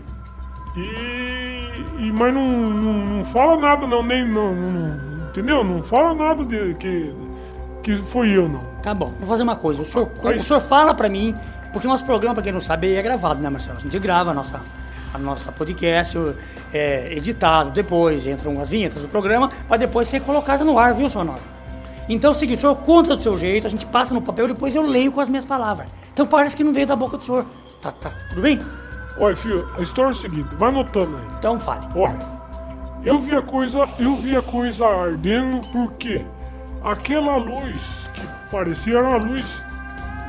E, 0.76 2.06
e 2.06 2.12
mas 2.12 2.32
não, 2.34 2.46
não, 2.48 2.92
não 3.06 3.24
fala 3.24 3.56
nada 3.56 3.86
não, 3.86 4.02
nem 4.02 4.26
não, 4.26 4.54
não- 4.54 5.28
entendeu? 5.28 5.62
Não 5.64 5.82
fala 5.82 6.14
nada 6.14 6.44
de 6.44 6.74
que 6.74 7.12
que 7.82 7.96
foi 7.98 8.30
eu 8.30 8.48
não. 8.48 8.62
Tá 8.82 8.94
bom, 8.94 9.12
vou 9.18 9.28
fazer 9.28 9.42
uma 9.42 9.56
coisa. 9.56 9.82
O 9.82 9.84
senhor, 9.84 10.10
Aí. 10.24 10.38
o 10.38 10.42
senhor 10.42 10.58
fala 10.60 10.94
pra 10.94 11.06
mim, 11.08 11.34
porque 11.70 11.86
o 11.86 11.90
nosso 11.90 12.04
programa, 12.06 12.32
pra 12.34 12.42
quem 12.42 12.50
não 12.52 12.60
sabe, 12.60 12.94
é 12.94 13.02
gravado, 13.02 13.40
né, 13.42 13.50
Marcelo? 13.50 13.76
A 13.76 13.80
gente 13.82 13.98
grava 13.98 14.30
a 14.30 14.34
nossa, 14.34 14.58
a 15.12 15.18
nossa 15.18 15.52
podcast, 15.52 16.16
é 16.72 17.12
editado 17.14 17.70
depois, 17.72 18.24
entram 18.26 18.58
as 18.58 18.70
vinhetas 18.70 19.02
do 19.02 19.08
programa, 19.08 19.50
pra 19.68 19.76
depois 19.76 20.08
ser 20.08 20.20
colocado 20.22 20.64
no 20.64 20.78
ar, 20.78 20.94
viu, 20.94 21.10
Sonoro? 21.10 21.42
Então 22.08 22.30
é 22.30 22.34
o 22.34 22.36
seguinte, 22.36 22.58
o 22.58 22.60
senhor 22.60 22.76
conta 22.76 23.16
do 23.16 23.22
seu 23.22 23.36
jeito, 23.36 23.66
a 23.66 23.70
gente 23.70 23.86
passa 23.86 24.12
no 24.12 24.20
papel, 24.20 24.48
depois 24.48 24.74
eu 24.74 24.82
leio 24.82 25.10
com 25.10 25.20
as 25.20 25.28
minhas 25.28 25.44
palavras. 25.44 25.88
Então 26.12 26.26
parece 26.26 26.56
que 26.56 26.62
não 26.62 26.72
veio 26.72 26.86
da 26.86 26.94
boca 26.94 27.16
do 27.16 27.24
senhor. 27.24 27.46
Tá, 27.80 27.90
tá 27.90 28.10
tudo 28.10 28.42
bem? 28.42 28.60
Olha, 29.18 29.36
filho, 29.36 29.66
a 29.78 29.82
história 29.82 30.08
é 30.08 30.12
a 30.12 30.14
seguinte, 30.14 30.54
vai 30.56 30.68
anotando 30.68 31.16
aí. 31.16 31.36
Então 31.38 31.58
fale. 31.58 31.86
Olha, 31.94 32.18
eu 33.04 33.18
vi 33.18 33.34
a 33.34 33.42
coisa, 33.42 33.88
eu 33.98 34.16
vi 34.16 34.36
a 34.36 34.42
coisa 34.42 34.86
ardendo 34.86 35.60
porque 35.68 36.24
aquela 36.82 37.36
luz 37.36 38.10
que 38.12 38.22
parecia 38.50 38.98
era 38.98 39.08
uma 39.08 39.18
luz 39.18 39.62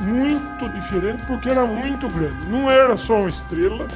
muito 0.00 0.68
diferente 0.70 1.22
porque 1.26 1.48
era 1.48 1.66
muito 1.66 2.08
grande. 2.08 2.48
Não 2.48 2.70
era 2.70 2.96
só 2.96 3.20
uma 3.20 3.28
estrela 3.28 3.86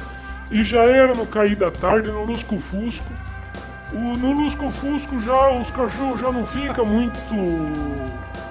e 0.51 0.63
já 0.63 0.81
era 0.81 1.15
no 1.15 1.25
cair 1.25 1.55
da 1.55 1.71
tarde 1.71 2.11
no 2.11 2.25
lusco-fusco. 2.25 3.07
O, 3.93 3.99
no 4.17 4.31
lusco-fusco 4.31 5.19
já 5.19 5.51
os 5.51 5.69
cachorros 5.69 6.19
já 6.21 6.31
não 6.31 6.45
ficam 6.45 6.85
muito 6.85 7.17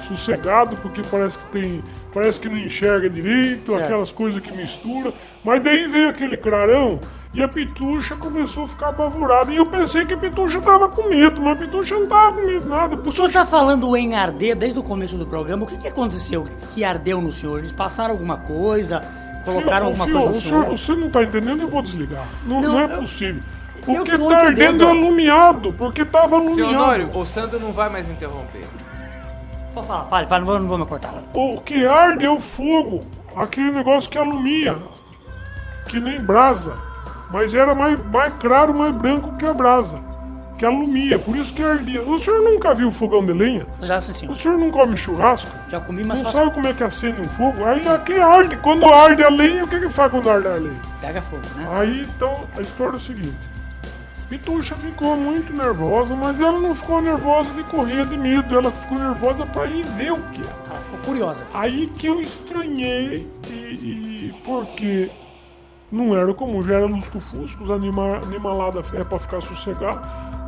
sossegado 0.07 0.77
porque 0.77 1.03
parece 1.11 1.39
que 1.39 1.45
tem 1.47 1.85
parece 2.13 2.41
que 2.41 2.49
não 2.49 2.57
enxerga 2.59 3.09
direito 3.09 3.67
Certo. 3.73 3.85
aquelas 3.85 4.13
coisas 4.13 4.41
que 4.43 4.53
mistura 4.53 5.13
mas 5.45 5.61
daí 5.63 5.87
veio 5.87 6.09
aquele 6.09 6.37
clarão 6.37 6.99
e 7.33 7.41
a 7.43 7.47
pitucha 7.49 8.17
começou 8.17 8.65
a 8.65 8.69
ficar 8.69 8.89
apavorada 8.89 9.53
e 9.53 9.57
eu 9.57 9.65
pensei 9.67 10.05
que 10.05 10.13
a 10.15 10.17
pitucha 10.17 10.61
tava 10.61 10.89
com 10.89 11.09
medo 11.09 11.41
mas 11.41 11.53
a 11.53 11.57
pitucha 11.57 11.97
não 11.99 12.07
tava 12.09 12.33
com 12.41 12.47
medo 12.47 12.69
nada 12.69 12.97
O 12.97 13.13
senhor 13.13 13.31
tá 13.31 13.45
falando 13.45 13.97
em 13.97 14.15
arder 14.17 14.57
desde 14.57 14.79
o 14.79 14.83
começo 14.83 15.17
do 15.17 15.27
programa. 15.27 15.63
O 15.63 15.67
que, 15.67 15.77
que 15.79 15.87
aconteceu 15.89 16.45
que 16.75 16.83
ardeu 16.85 17.21
no 17.21 17.31
senhor? 17.31 17.59
Eles 17.59 17.71
passaram 17.71 18.13
alguma 18.15 18.37
coisa? 18.37 19.01
Colocaram 19.45 19.87
alguma 19.87 20.05
Fio, 20.07 20.15
coisa 20.15 20.31
no 20.33 20.37
o 20.37 20.41
senhor? 20.41 20.63
senhor, 20.65 20.79
você 20.79 20.95
não 20.97 21.09
tá 21.09 21.23
entendendo, 21.23 21.63
eu 21.63 21.69
vou 21.69 21.81
desligar. 21.81 22.25
Não, 22.45 22.61
Não, 22.61 22.73
não 22.73 22.81
é 22.81 22.85
eu- 22.85 22.99
possível. 22.99 23.41
Eu 23.89 24.03
O 24.03 24.05
que 24.05 24.19
tá 24.19 24.39
ardendo 24.47 24.85
é 24.85 24.91
alumiado, 24.91 25.73
porque 25.73 26.05
tava 26.05 26.29
Seu 26.43 26.49
alumiado. 26.49 26.75
Honório, 26.75 27.11
o 27.17 27.27
Sandro 27.27 27.59
não 27.61 27.73
vai 27.73 27.89
mais 27.89 28.09
interromper. 28.09 28.65
Pode 29.75 29.87
falar, 29.87 30.05
fale, 30.07 30.27
fale, 30.27 30.41
não 30.45 30.47
vou, 30.51 30.61
não 30.61 30.69
vou 30.69 30.79
me 30.79 30.87
cortar. 30.87 31.15
O 31.33 31.61
que 31.61 31.87
arde 31.87 32.25
é 32.27 32.31
o 32.31 32.41
fogo, 32.41 33.01
aquele 33.37 33.71
negócio 33.71 34.11
que 34.11 34.19
alumia, 34.19 34.77
que 35.87 36.01
nem 36.01 36.21
brasa, 36.21 36.75
mas 37.31 37.55
era 37.55 37.75
mais, 37.75 37.99
mais 38.07 38.33
claro, 38.41 38.77
mais 38.77 38.93
branco 38.95 39.37
que 39.37 39.47
a 39.47 39.55
brasa, 39.55 39.99
que 40.59 40.67
alumia, 40.67 41.21
por 41.21 41.37
isso 41.37 41.55
que 41.55 41.63
ardia. 41.63 42.03
O 42.03 42.19
senhor 42.19 42.43
nunca 42.43 42.75
viu 42.75 42.91
fogão 42.91 43.25
de 43.25 43.33
lenha? 43.33 43.65
Já 43.81 44.01
sim, 44.01 44.11
O 44.11 44.15
senhor. 44.15 44.37
senhor 44.37 44.59
não 44.59 44.73
come 44.73 44.97
churrasco? 44.97 45.51
Já 45.69 45.81
comi, 45.81 46.03
mas 46.03 46.19
Não 46.19 46.25
faço... 46.25 46.37
sabe 46.39 46.51
como 46.51 46.67
é 46.67 46.73
que 46.75 46.83
acende 46.83 47.21
um 47.21 47.29
fogo? 47.29 47.65
Aí 47.65 47.87
aqui 47.87 48.15
arde, 48.21 48.57
quando 48.57 48.85
arde 48.93 49.23
a 49.23 49.31
lenha, 49.31 49.65
o 49.65 49.69
que 49.69 49.79
que 49.79 49.89
faz 49.89 50.11
quando 50.11 50.29
arde 50.29 50.49
a 50.49 50.55
lenha? 50.55 50.81
Pega 51.01 51.23
fogo, 51.23 51.43
né? 51.57 51.69
Aí 51.73 52.01
então 52.17 52.41
a 52.59 52.61
história 52.61 52.95
é 52.95 52.97
o 52.97 53.01
seguinte: 53.01 53.39
Pitucha 54.31 54.77
ficou 54.77 55.17
muito 55.17 55.53
nervosa, 55.53 56.15
mas 56.15 56.39
ela 56.39 56.57
não 56.61 56.73
ficou 56.73 57.03
nervosa 57.03 57.53
de 57.53 57.65
correr 57.65 58.07
de 58.07 58.17
medo, 58.17 58.57
ela 58.57 58.71
ficou 58.71 58.97
nervosa 58.97 59.45
para 59.45 59.67
ir 59.67 59.85
ver 59.85 60.13
o 60.13 60.23
que. 60.29 60.41
Ela 60.41 60.79
ficou 60.79 61.01
curiosa. 61.01 61.45
Aí 61.53 61.89
que 61.99 62.07
eu 62.07 62.21
estranhei 62.21 63.29
e, 63.49 63.53
e 63.53 64.35
porque 64.45 65.11
não 65.91 66.17
era 66.17 66.33
comum, 66.33 66.63
já 66.63 66.75
era 66.75 66.87
lusco-fusco, 66.87 67.73
anima, 67.73 68.19
animalada 68.19 68.85
é 68.95 69.03
para 69.03 69.19
ficar 69.19 69.41
sossegado, 69.41 70.01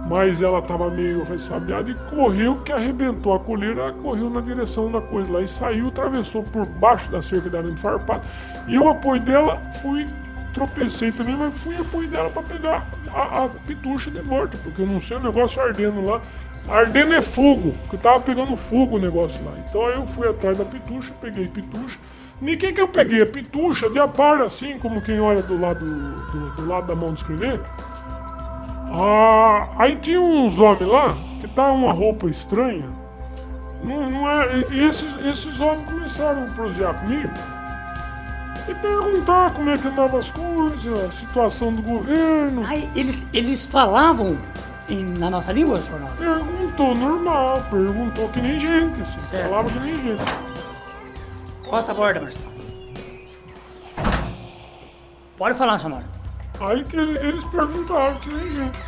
mas 0.09 0.41
ela 0.41 0.63
tava 0.63 0.89
meio 0.89 1.25
ressabiada 1.25 1.91
e 1.91 1.95
correu 2.09 2.59
que 2.63 2.71
arrebentou 2.71 3.35
a 3.35 3.41
coleira, 3.41 3.93
correu 3.95 4.31
na 4.31 4.41
direção 4.41 4.93
da 4.93 5.01
coisa 5.01 5.33
lá 5.33 5.43
e 5.43 5.49
saiu, 5.49 5.89
atravessou 5.89 6.45
por 6.45 6.67
baixo 6.67 7.11
da 7.11 7.21
cerca 7.21 7.51
da 7.51 7.59
arame 7.59 7.77
farpada. 7.77 8.23
E 8.69 8.79
o 8.79 8.89
apoio 8.89 9.21
dela 9.23 9.61
fui 9.83 10.07
tropecei 10.53 11.11
também, 11.13 11.37
mas 11.37 11.61
fui 11.63 11.77
apoio 11.77 12.09
dela 12.09 12.31
pra 12.31 12.43
pegar 12.43 12.87
a, 13.13 13.45
a 13.45 13.49
pitucha 13.67 14.11
de 14.11 14.21
volta, 14.21 14.57
porque 14.63 14.83
eu 14.83 14.87
não 14.87 15.01
sei 15.01 15.17
o 15.17 15.21
negócio 15.21 15.61
ardendo 15.63 16.05
lá. 16.05 16.21
Ardendo 16.69 17.13
é 17.13 17.21
fogo, 17.21 17.73
que 17.91 17.97
tava 17.97 18.21
pegando 18.21 18.55
fogo 18.55 18.97
o 18.97 18.99
negócio 18.99 19.45
lá. 19.45 19.53
Então 19.69 19.85
aí 19.85 19.95
eu 19.95 20.07
fui 20.07 20.29
atrás 20.29 20.57
da 20.57 20.65
pitucha, 20.65 21.13
peguei 21.21 21.49
pitucha. 21.49 21.99
E 22.41 22.57
quem 22.57 22.73
que 22.73 22.81
eu 22.81 22.89
peguei? 22.89 23.23
A 23.23 23.27
pitucha 23.27 23.89
de 23.91 23.99
apara, 23.99 24.45
assim, 24.45 24.79
como 24.79 25.01
quem 25.01 25.21
olha 25.21 25.43
do 25.43 25.61
lado, 25.61 25.85
do, 25.85 26.51
do 26.55 26.67
lado 26.67 26.87
da 26.87 26.95
mão 26.95 27.13
de 27.13 27.21
escrever. 27.21 27.61
Ah, 28.91 29.69
aí 29.79 29.97
tinha 29.97 30.21
uns 30.21 30.59
homens 30.59 30.87
lá 30.87 31.17
que 31.41 31.49
tava 31.49 31.73
uma 31.73 31.93
roupa 31.93 32.29
estranha. 32.29 32.89
Não, 33.83 34.11
não 34.11 34.31
é, 34.31 34.61
esses, 34.87 35.17
esses 35.25 35.61
homens 35.61 35.89
começaram 35.89 36.45
a 36.45 36.47
prosear 36.47 36.95
comigo 37.01 37.33
e 38.69 38.75
perguntar 38.75 39.53
como 39.55 39.71
é 39.71 39.77
que 39.77 39.89
andavam 39.89 40.19
as 40.19 40.31
coisas, 40.31 40.99
a 41.05 41.11
situação 41.11 41.73
do 41.75 41.83
governo. 41.83 42.63
Ai, 42.67 42.89
eles, 42.95 43.27
eles 43.33 43.67
falavam 43.67 44.39
em- 44.89 45.05
na 45.19 45.29
nossa 45.31 45.53
língua, 45.53 45.81
senhor 45.81 46.01
Ronaldo? 46.01 46.17
Perguntou 46.19 46.95
normal, 46.95 47.63
perguntou 47.71 48.29
que 48.29 48.41
nem 48.41 48.59
gente, 48.59 49.01
assim, 49.03 49.21
Certo. 49.21 49.49
falava 49.49 49.71
que 49.71 49.79
nem 49.81 49.97
gente. 49.97 50.23
Costa 51.69 51.93
a 51.93 51.95
borda, 51.95 52.21
Marcelo. 52.21 52.53
Pode 55.37 55.57
falar, 55.57 55.79
senhor 55.79 55.93
Ronaldo. 55.95 56.09
Aí 56.61 56.85
que 56.85 56.97
ele- 56.97 57.19
eles 57.19 57.43
perguntaram 57.45 58.15
que 58.21 58.29
nem 58.29 58.51
gente. 58.51 58.79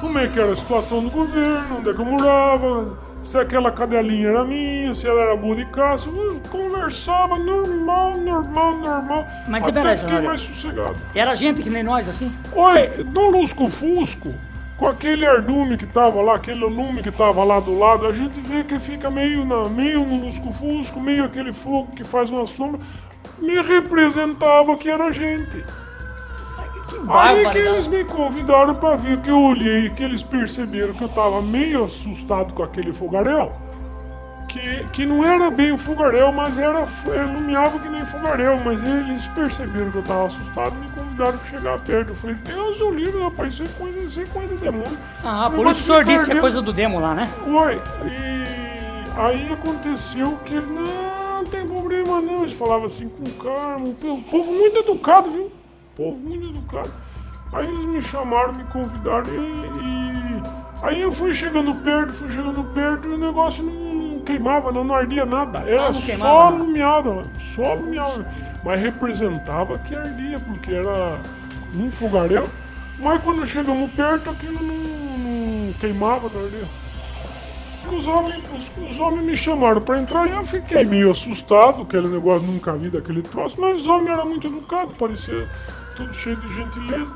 Como 0.00 0.18
é 0.18 0.26
que 0.26 0.38
era 0.38 0.52
a 0.52 0.56
situação 0.56 1.02
do 1.04 1.10
governo, 1.10 1.78
onde 1.78 1.90
é 1.90 1.94
que 1.94 2.00
eu 2.00 2.04
morava, 2.04 2.98
se 3.22 3.38
aquela 3.38 3.70
cadelinha 3.70 4.28
era 4.28 4.44
minha, 4.44 4.94
se 4.94 5.06
ela 5.06 5.20
era 5.22 5.36
boa 5.36 5.56
de 5.56 5.64
caça. 5.66 6.08
Eu 6.08 6.40
conversava 6.50 7.38
normal, 7.38 8.16
normal, 8.18 8.76
normal. 8.78 9.26
Mas, 9.48 9.62
até 9.62 9.72
peraí, 9.72 9.96
fiquei 9.96 10.20
mais 10.20 10.42
sossegado. 10.42 10.96
Era 11.14 11.34
gente 11.34 11.62
que 11.62 11.70
nem 11.70 11.82
nós, 11.82 12.08
assim? 12.08 12.32
Oi, 12.52 13.04
no 13.04 13.30
Lusco 13.30 13.68
Fusco, 13.68 14.34
com 14.76 14.86
aquele 14.86 15.24
ardume 15.24 15.76
que 15.76 15.86
tava 15.86 16.20
lá, 16.20 16.34
aquele 16.34 16.64
lume 16.64 17.02
que 17.02 17.10
tava 17.10 17.44
lá 17.44 17.60
do 17.60 17.78
lado, 17.78 18.06
a 18.06 18.12
gente 18.12 18.40
vê 18.40 18.64
que 18.64 18.78
fica 18.80 19.10
meio, 19.10 19.44
na, 19.44 19.68
meio 19.68 20.04
no 20.04 20.24
Lusco 20.24 20.52
Fusco, 20.52 21.00
meio 21.00 21.24
aquele 21.24 21.52
fogo 21.52 21.92
que 21.94 22.02
faz 22.02 22.30
uma 22.30 22.46
sombra. 22.46 22.80
Me 23.38 23.60
representava 23.62 24.76
que 24.76 24.88
era 24.88 25.12
gente. 25.12 25.64
Aí 27.08 27.48
que 27.50 27.58
eles 27.58 27.86
me 27.86 28.04
convidaram 28.04 28.74
pra 28.74 28.96
vir, 28.96 29.20
que 29.20 29.30
eu 29.30 29.40
olhei, 29.40 29.90
que 29.90 30.02
eles 30.02 30.22
perceberam 30.22 30.92
que 30.94 31.02
eu 31.02 31.08
tava 31.08 31.40
meio 31.42 31.84
assustado 31.84 32.52
com 32.52 32.62
aquele 32.62 32.92
fogaréu. 32.92 33.52
Que, 34.48 34.84
que 34.92 35.06
não 35.06 35.24
era 35.24 35.50
bem 35.50 35.72
o 35.72 35.78
fogaréu, 35.78 36.30
mas 36.30 36.58
era 36.58 36.86
iluminava 37.06 37.78
que 37.78 37.88
nem 37.88 38.04
fogaréu. 38.04 38.58
Mas 38.62 38.82
eles 38.86 39.26
perceberam 39.28 39.90
que 39.90 39.96
eu 39.98 40.02
tava 40.02 40.26
assustado 40.26 40.74
e 40.76 40.78
me 40.80 40.88
convidaram 40.90 41.38
pra 41.38 41.48
chegar 41.48 41.78
perto. 41.78 42.10
Eu 42.10 42.16
falei, 42.16 42.36
Deus 42.36 42.80
o 42.82 42.90
livre, 42.90 43.22
rapaz, 43.22 43.54
isso 43.54 43.62
é 43.62 43.68
coisa, 43.78 43.98
isso 44.00 44.20
é 44.20 44.26
coisa 44.26 44.54
do 44.54 44.60
demônio. 44.60 44.98
Ah, 45.24 45.50
por 45.54 45.66
isso 45.68 45.80
o 45.80 45.84
senhor 45.84 46.04
disse 46.04 46.24
que 46.26 46.32
é 46.32 46.40
coisa 46.40 46.60
do 46.60 46.72
demo 46.72 47.00
lá, 47.00 47.14
né? 47.14 47.30
Oi, 47.46 47.80
e 48.04 49.18
aí 49.20 49.50
aconteceu 49.52 50.38
que 50.44 50.54
não, 50.56 50.84
não 51.38 51.44
tem 51.46 51.66
problema 51.66 52.20
não. 52.20 52.42
Eles 52.42 52.52
falavam 52.52 52.86
assim 52.88 53.08
com 53.08 53.24
calma, 53.42 53.86
um 53.86 53.94
po- 53.94 54.22
povo 54.30 54.52
muito 54.52 54.76
educado, 54.80 55.30
viu? 55.30 55.50
Povo 55.96 56.16
muito 56.18 56.48
educado. 56.48 56.90
Aí 57.52 57.66
eles 57.68 57.84
me 57.86 58.00
chamaram, 58.02 58.54
me 58.54 58.64
convidaram 58.64 59.26
e, 59.32 59.36
e- 59.36 60.42
aí 60.82 61.00
eu 61.02 61.12
fui 61.12 61.34
chegando 61.34 61.74
perto, 61.76 62.12
fui 62.14 62.30
chegando 62.30 62.64
perto 62.72 63.08
e 63.08 63.12
o 63.12 63.18
negócio 63.18 63.62
não, 63.62 63.72
não 63.94 64.20
queimava, 64.20 64.72
não, 64.72 64.84
não 64.84 64.94
ardia 64.94 65.26
nada. 65.26 65.58
Era 65.60 65.88
Ah, 65.88 65.92
só 65.92 66.48
lumiava, 66.48 67.22
só 67.38 67.74
lumiava. 67.74 68.26
Mas 68.64 68.80
representava 68.80 69.78
que 69.80 69.94
ardia, 69.94 70.40
porque 70.40 70.72
era 70.72 71.20
um 71.74 71.90
fogaréu. 71.90 72.48
Mas 72.98 73.22
quando 73.22 73.44
chegamos 73.46 73.90
perto, 73.92 74.30
aquilo 74.30 74.58
não, 74.62 74.74
não 75.66 75.72
queimava, 75.74 76.30
não 76.32 76.44
ardia. 76.44 76.64
Os 77.94 78.06
homens, 78.06 78.42
os, 78.56 78.90
os 78.90 78.98
homens 78.98 79.24
me 79.24 79.36
chamaram 79.36 79.80
pra 79.80 80.00
entrar 80.00 80.26
e 80.28 80.30
eu 80.30 80.44
fiquei 80.44 80.84
meio 80.84 81.10
assustado, 81.10 81.82
aquele 81.82 82.06
negócio 82.08 82.46
nunca 82.46 82.72
vi 82.74 82.88
daquele 82.88 83.20
troço, 83.22 83.60
mas 83.60 83.78
os 83.78 83.86
homens 83.88 84.10
eram 84.10 84.26
muito 84.28 84.46
educados, 84.46 84.96
parecia 84.96 85.48
tudo 85.94 86.12
cheio 86.14 86.36
de 86.36 86.52
gentileza. 86.54 87.14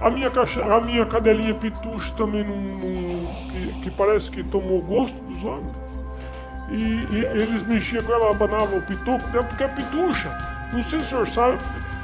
A 0.00 0.10
minha, 0.10 0.30
caixa, 0.30 0.62
a 0.62 0.80
minha 0.80 1.06
cadelinha 1.06 1.54
pituche 1.54 2.12
também 2.12 2.44
não, 2.44 2.56
não- 2.56 3.50
que, 3.50 3.80
que 3.82 3.90
parece 3.90 4.30
que 4.30 4.42
tomou 4.44 4.82
gosto 4.82 5.18
dos 5.22 5.42
homens. 5.42 5.74
E, 6.68 7.06
e 7.14 7.24
eles 7.24 7.62
mexiam 7.62 8.02
com 8.02 8.12
ela, 8.12 8.30
abanavam 8.32 8.78
o 8.78 8.82
pitoco 8.82 9.26
dela, 9.28 9.44
porque 9.44 9.62
a 9.64 9.68
pitucha, 9.68 10.28
não 10.72 10.82
sei 10.82 10.98
se 11.00 11.06
o 11.06 11.08
senhor 11.08 11.28
sabe, 11.28 11.58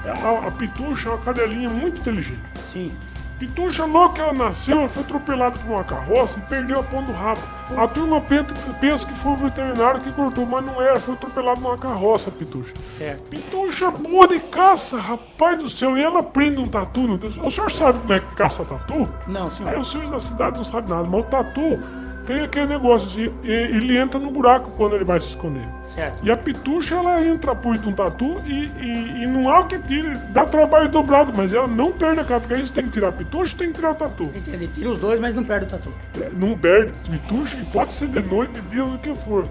a, 0.07 0.47
a 0.47 0.51
pitucha 0.53 1.09
é 1.09 1.13
uma 1.13 1.19
cadelinha 1.23 1.69
muito 1.69 2.01
inteligente. 2.01 2.41
Sim. 2.65 2.97
Pitucha, 3.43 3.85
logo 3.85 4.15
que 4.15 4.21
ela 4.21 4.33
nasceu, 4.33 4.79
ela 4.79 4.89
foi 4.89 5.03
atropelada 5.03 5.59
por 5.59 5.73
uma 5.73 5.83
carroça 5.83 6.39
e 6.39 6.43
perdeu 6.49 6.79
a 6.79 6.83
ponta 6.85 7.07
do 7.11 7.13
rabo. 7.13 7.41
A 7.77 7.89
turma 7.89 8.21
pensa, 8.21 9.05
que 9.05 9.15
foi 9.15 9.33
o 9.33 9.37
veterinário 9.37 10.01
que 10.01 10.13
cortou, 10.13 10.47
mas 10.47 10.65
não 10.65 10.81
era, 10.81 11.01
foi 11.01 11.15
atropelada 11.15 11.61
por 11.61 11.71
uma 11.71 11.77
carroça, 11.77 12.31
Pitucha. 12.31 12.73
Certo. 12.97 13.31
Pitucha 13.31 13.91
boa 13.91 14.29
de 14.29 14.39
caça, 14.39 14.97
rapaz 14.97 15.59
do 15.59 15.69
céu, 15.69 15.99
e 15.99 16.03
ela 16.05 16.23
prende 16.23 16.59
um 16.59 16.69
tatu 16.69 17.01
no 17.01 17.19
dedo. 17.19 17.45
O 17.45 17.51
senhor 17.51 17.69
sabe 17.73 17.99
como 17.99 18.13
é 18.13 18.21
que 18.21 18.33
caça 18.37 18.65
tatu? 18.65 19.09
Não, 19.27 19.47
Aí 19.47 19.51
senhor. 19.51 19.77
os 19.77 19.91
senhores 19.91 20.13
da 20.13 20.21
cidade 20.21 20.59
não 20.59 20.65
sabem 20.65 20.91
nada, 20.95 21.09
mas 21.11 21.21
o 21.21 21.25
tatu 21.25 21.81
tem 22.27 22.41
aquele 22.43 22.67
negócio 22.67 23.09
assim, 23.09 23.35
ele 23.45 23.97
entra 23.97 24.19
no 24.19 24.31
buraco 24.31 24.71
quando 24.77 24.95
ele 24.95 25.05
vai 25.05 25.21
se 25.21 25.29
esconder. 25.29 25.67
Certo. 25.87 26.19
E 26.23 26.31
a 26.31 26.37
pitucha, 26.37 26.95
ela 26.95 27.25
entra 27.25 27.55
por 27.55 27.77
de 27.77 27.89
um 27.89 27.93
tatu 27.93 28.41
e, 28.47 28.71
e, 28.81 29.23
e 29.23 29.27
não 29.27 29.49
há 29.49 29.61
o 29.61 29.67
que 29.67 29.79
tire, 29.79 30.17
dá 30.31 30.45
trabalho 30.45 30.89
dobrado, 30.89 31.33
mas 31.37 31.53
ela 31.53 31.67
não 31.67 31.93
perde 31.93 32.21
a 32.21 32.25
cara, 32.25 32.41
porque 32.41 32.55
aí 32.55 32.67
você 32.67 32.73
tem 32.73 32.85
que 32.85 32.91
tirar 32.91 33.09
a 33.09 33.13
pitucha 33.13 33.57
tem 33.57 33.69
que 33.69 33.75
tirar 33.75 33.93
o 33.93 33.95
tatu. 33.95 34.25
Entendi. 34.35 34.69
Tira 34.69 34.91
os 34.91 34.99
dois, 34.99 35.21
mas 35.21 35.35
não 35.35 35.45
perde 35.45 35.67
o 35.67 35.69
tatu. 35.69 35.93
É, 36.21 36.31
Não 36.35 36.57
perde 36.57 36.93
pitucha, 37.11 37.59
e 37.59 37.65
pode 37.67 37.93
ser 37.93 38.09
de 38.09 38.23
noite, 38.23 38.53
de 38.53 38.61
dia, 38.69 38.85
o 38.85 38.99
que 38.99 39.15
for. 39.15 39.47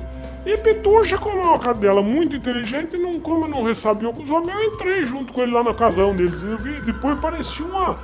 E 0.45 0.57
pitucha, 0.57 1.17
como 1.17 1.39
é 1.39 1.43
uma 1.43 1.59
cadela 1.59 2.01
muito 2.01 2.35
inteligente, 2.35 2.97
não, 2.97 3.19
como 3.19 3.47
não 3.47 3.63
ressabiou 3.63 4.11
com 4.11 4.23
os 4.23 4.29
homens, 4.29 4.55
eu 4.55 4.73
entrei 4.73 5.03
junto 5.03 5.31
com 5.31 5.41
ele 5.43 5.51
lá 5.51 5.63
na 5.63 5.73
casão 5.73 6.15
deles. 6.15 6.41
Eu 6.41 6.57
vi, 6.57 6.81
depois 6.81 7.19
parecia 7.19 7.65
uma. 7.65 7.95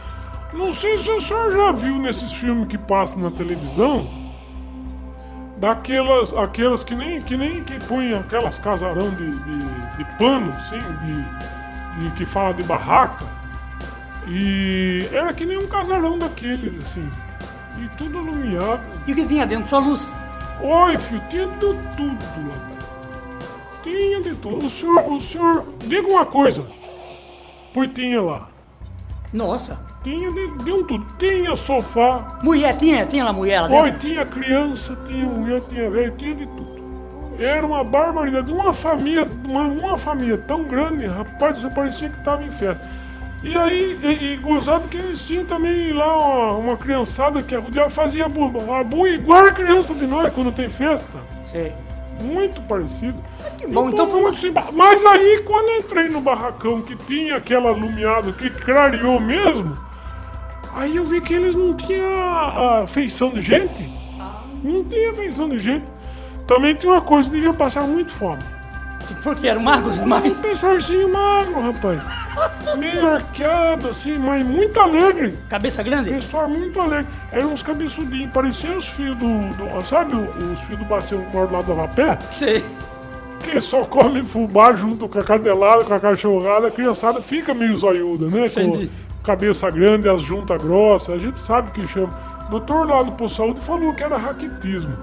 Não 0.53 0.71
sei 0.71 0.97
se 0.97 1.09
o 1.09 1.19
senhor 1.19 1.51
já 1.51 1.71
viu 1.71 1.97
nesses 1.97 2.31
filmes 2.33 2.67
que 2.67 2.77
passam 2.77 3.19
na 3.19 3.31
televisão. 3.31 4.26
Daquelas 5.57 6.31
aquelas 6.33 6.83
que 6.83 6.93
nem 6.95 7.19
que 7.21 7.35
nem 7.35 7.63
que 7.63 7.79
põem 7.85 8.13
aquelas 8.13 8.57
casarão 8.59 9.09
de, 9.11 9.31
de, 9.31 9.59
de 9.97 10.05
pano, 10.17 10.51
assim, 10.53 10.79
de, 10.79 12.03
de- 12.03 12.11
que 12.15 12.25
fala 12.25 12.53
de 12.53 12.61
barraca. 12.63 13.25
E 14.27 15.09
era 15.11 15.33
que 15.33 15.45
nem 15.45 15.57
um 15.57 15.67
casarão 15.67 16.17
daqueles, 16.17 16.77
assim. 16.83 17.09
E 17.81 17.87
tudo 17.97 18.19
iluminado. 18.19 18.81
E 19.07 19.11
o 19.11 19.15
que 19.15 19.25
tinha 19.25 19.45
dentro? 19.45 19.69
Só 19.69 19.79
luz. 19.79 20.13
Oi, 20.61 20.97
filho, 20.97 21.21
tinha 21.29 21.47
de 21.47 21.57
tudo 21.57 22.17
lá. 22.49 22.77
Tinha 23.83 24.21
de 24.21 24.35
tudo. 24.35 24.65
O 24.65 24.69
senhor, 24.69 25.07
o 25.11 25.21
senhor, 25.21 25.65
diga 25.85 26.07
uma 26.07 26.25
coisa. 26.25 26.65
Pois 27.73 27.89
tinha 27.93 28.21
lá. 28.21 28.47
Nossa. 29.33 29.79
Tinha 30.07 30.31
de, 30.31 30.47
de 30.63 30.71
um 30.71 30.83
tudo. 30.85 31.05
Tinha 31.19 31.53
sofá. 31.57 32.39
Mulher, 32.41 32.77
tinha, 32.77 33.05
tinha 33.05 33.25
lá 33.25 33.33
mulher 33.33 33.59
lá 33.61 33.67
Oi, 33.69 33.91
dentro? 33.91 33.99
tinha 34.07 34.25
criança, 34.25 34.97
tinha 35.05 35.25
mulher, 35.25 35.61
tinha 35.67 35.89
velho, 35.89 36.13
tinha 36.17 36.33
de 36.33 36.45
tudo. 36.45 36.77
Era 37.37 37.65
uma 37.65 37.83
barbaridade. 37.83 38.49
Uma 38.49 38.71
família, 38.71 39.27
uma, 39.47 39.63
uma 39.63 39.97
família 39.97 40.37
tão 40.37 40.63
grande, 40.63 41.05
rapaz, 41.07 41.59
você 41.61 41.69
parecia 41.69 42.07
que 42.07 42.17
estava 42.19 42.41
em 42.41 42.49
festa. 42.51 42.87
E 43.43 43.55
aí, 43.57 43.99
e, 44.01 44.33
e 44.33 44.37
gozado 44.37 44.87
que 44.87 44.95
eles 44.97 45.27
tinham 45.27 45.43
também 45.45 45.91
lá 45.91 46.17
uma, 46.17 46.57
uma 46.57 46.77
criançada 46.77 47.41
que 47.43 47.53
arrodeava, 47.53 47.89
fazia 47.89 48.25
a 48.25 48.29
bu 48.29 49.05
igual 49.07 49.45
a 49.45 49.51
criança 49.51 49.93
de 49.93 50.07
nós 50.07 50.31
quando 50.33 50.53
tem 50.53 50.69
festa. 50.69 51.19
Sei. 51.43 51.73
Muito 52.23 52.61
parecido. 52.61 53.15
que 53.57 53.65
E 53.65 53.67
bom, 53.67 53.89
então 53.89 54.07
foi 54.07 54.15
uma- 54.19 54.23
muito 54.29 54.39
simpático. 54.39 54.73
Mas 54.75 55.05
aí, 55.05 55.43
quando 55.45 55.67
eu 55.69 55.79
entrei 55.79 56.07
no 56.07 56.21
barracão 56.21 56.81
que 56.81 56.95
tinha 56.95 57.35
aquela 57.35 57.69
alumiada 57.69 58.31
que 58.31 58.49
clareou 58.49 59.19
mesmo, 59.19 59.77
aí 60.77 60.95
eu 60.95 61.05
vi 61.05 61.19
que 61.21 61.33
eles 61.33 61.55
não 61.55 61.73
tinham 61.75 62.87
feição 62.87 63.29
de 63.29 63.41
gente. 63.41 63.89
Não 64.63 64.83
tinha 64.83 65.13
feição 65.13 65.49
de 65.49 65.59
gente. 65.59 65.85
Também 66.45 66.73
tinha 66.75 66.93
uma 66.93 67.01
coisa, 67.01 67.29
devia 67.29 67.53
passar 67.53 67.81
muito 67.83 68.11
fome. 68.11 68.41
Porque 69.23 69.47
eram 69.47 69.61
magos 69.61 69.97
Um 69.99 70.01
demais. 70.03 70.39
pessoalzinho 70.41 71.11
magro, 71.11 71.61
rapaz. 71.61 71.99
Meio 72.77 73.07
arqueado, 73.07 73.87
assim, 73.89 74.17
mas 74.17 74.45
muito 74.45 74.77
alegre. 74.79 75.33
Cabeça 75.49 75.81
grande? 75.81 76.09
Pessoal 76.11 76.49
muito 76.49 76.79
alegre. 76.79 77.07
Eram 77.31 77.53
uns 77.53 77.63
cabeçudinhos, 77.63 78.31
pareciam 78.31 78.77
os 78.77 78.87
fios 78.87 79.15
do. 79.17 79.25
do- 79.25 79.85
sabe 79.85 80.13
os 80.15 80.59
fios 80.61 80.77
do 80.79 80.85
Bastião 80.85 81.21
que 81.21 81.35
mora 81.35 81.49
lá 81.51 81.61
do 81.61 81.69
Lavapé? 81.73 82.17
Sei. 82.29 82.63
que 83.39 83.61
só 83.61 83.85
come 83.85 84.21
fubá 84.23 84.73
junto 84.73 85.07
com 85.07 85.19
a 85.19 85.23
cadelada, 85.23 85.85
com 85.85 85.93
a 85.93 85.99
cachorrada, 86.01 86.67
a 86.67 86.71
criançada 86.71 87.21
fica 87.21 87.53
meio 87.53 87.77
zoiuda, 87.77 88.27
né? 88.27 88.45
Entendi. 88.47 88.87
Com 88.87 89.06
cabeça 89.27 89.69
grande, 89.69 90.07
as 90.07 90.21
juntas 90.21 90.61
grossas, 90.61 91.13
a 91.13 91.17
gente 91.17 91.37
sabe 91.37 91.69
o 91.69 91.73
que 91.73 91.85
chama. 91.85 92.17
O 92.47 92.51
doutor 92.51 92.87
lá 92.87 93.03
do 93.03 93.11
Posto 93.11 93.35
Saúde 93.35 93.59
falou 93.59 93.93
que 93.93 94.01
era 94.01 94.17
raquitismo. 94.17 94.95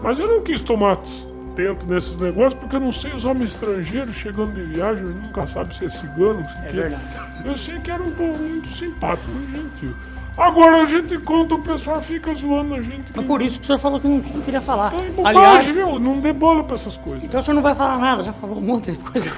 Mas 0.00 0.20
eu 0.20 0.28
não 0.28 0.40
quis 0.40 0.60
tomar 0.60 0.92
atento 0.92 1.84
nesses 1.86 2.16
negócios, 2.16 2.54
porque 2.54 2.76
eu 2.76 2.80
não 2.80 2.92
sei 2.92 3.12
os 3.12 3.24
homens 3.24 3.52
estrangeiros 3.52 4.14
chegando 4.14 4.54
de 4.54 4.62
viagem, 4.62 5.04
nunca 5.04 5.46
sabe 5.48 5.74
se 5.74 5.84
é 5.84 5.88
cigano, 5.88 6.44
se 6.44 6.56
É 6.58 6.68
que 6.68 6.76
verdade. 6.76 7.02
Eu 7.44 7.56
sei 7.56 7.80
que 7.80 7.90
era 7.90 8.02
um 8.02 8.12
povo 8.12 8.38
muito 8.38 8.68
simpático, 8.68 9.28
muito 9.32 9.50
gentil. 9.50 9.96
Agora 10.38 10.82
a 10.82 10.86
gente 10.86 11.18
conta, 11.18 11.56
o 11.56 11.58
pessoal 11.58 12.00
fica 12.00 12.32
zoando 12.34 12.74
a 12.74 12.82
gente. 12.82 13.12
Mas 13.14 13.26
por 13.26 13.42
isso 13.42 13.58
que 13.58 13.64
o 13.64 13.66
senhor 13.66 13.78
falou 13.78 14.00
que 14.00 14.08
não, 14.08 14.18
não 14.18 14.40
queria 14.42 14.60
falar. 14.60 14.90
Tá 14.90 15.04
em 15.04 15.10
bobagem, 15.10 15.40
Aliás, 15.40 15.68
viu? 15.68 15.98
Não 15.98 16.20
dê 16.20 16.32
bola 16.32 16.62
pra 16.64 16.74
essas 16.74 16.96
coisas. 16.96 17.24
então 17.24 17.40
o 17.40 17.42
senhor 17.42 17.56
não 17.56 17.62
vai 17.62 17.74
falar 17.74 17.98
nada, 17.98 18.22
já 18.22 18.32
falou 18.32 18.58
um 18.58 18.62
monte 18.62 18.92
de 18.92 18.98
coisa. 18.98 19.30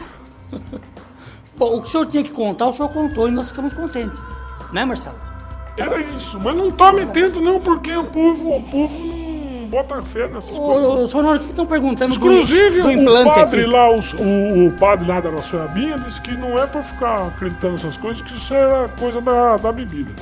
Bom, 1.57 1.77
o 1.77 1.83
que 1.83 1.89
o 1.89 1.91
senhor 1.91 2.07
tinha 2.07 2.23
que 2.23 2.31
contar, 2.31 2.67
o 2.67 2.73
senhor 2.73 2.89
contou 2.91 3.29
e 3.29 3.31
nós 3.31 3.49
ficamos 3.49 3.73
contentes. 3.73 4.19
Né, 4.75 4.85
Marcelo? 4.85 5.15
Era 5.77 6.01
isso, 6.01 6.39
mas 6.41 6.55
não 6.57 6.71
tome 6.71 7.07
tento 7.07 7.41
não, 7.41 7.61
porque 7.61 7.97
o 7.97 8.05
povo, 8.05 8.57
o 8.57 8.63
povo 8.65 8.95
não 9.05 9.67
bota 9.69 10.03
fé 10.05 10.29
nessas 10.29 10.57
coisas. 10.57 11.15
Ô, 11.15 11.23
na 11.23 11.29
hora 11.31 11.39
que 11.39 11.47
estão 11.47 11.65
perguntando 11.67 12.11
do- 12.13 12.17
Inclusive, 12.17 12.83
do, 12.83 12.89
o 12.89 12.91
implante 12.93 13.35
padre 13.35 13.61
aqui. 13.63 13.71
lá, 13.71 13.89
o, 13.91 13.99
o 14.67 14.73
padre 14.73 15.09
lá 15.09 15.21
da 15.21 15.31
nossa 15.31 15.57
Binha 15.69 15.99
disse 15.99 16.21
que 16.21 16.33
não 16.37 16.59
é 16.59 16.67
pra 16.67 16.83
ficar 16.83 17.29
acreditando 17.29 17.73
nessas 17.75 17.97
coisas, 17.97 18.21
que 18.23 18.37
isso 18.37 18.53
era 18.55 18.89
coisa 18.99 19.21
da, 19.21 19.57
da 19.57 19.73
bebida. 19.73 20.13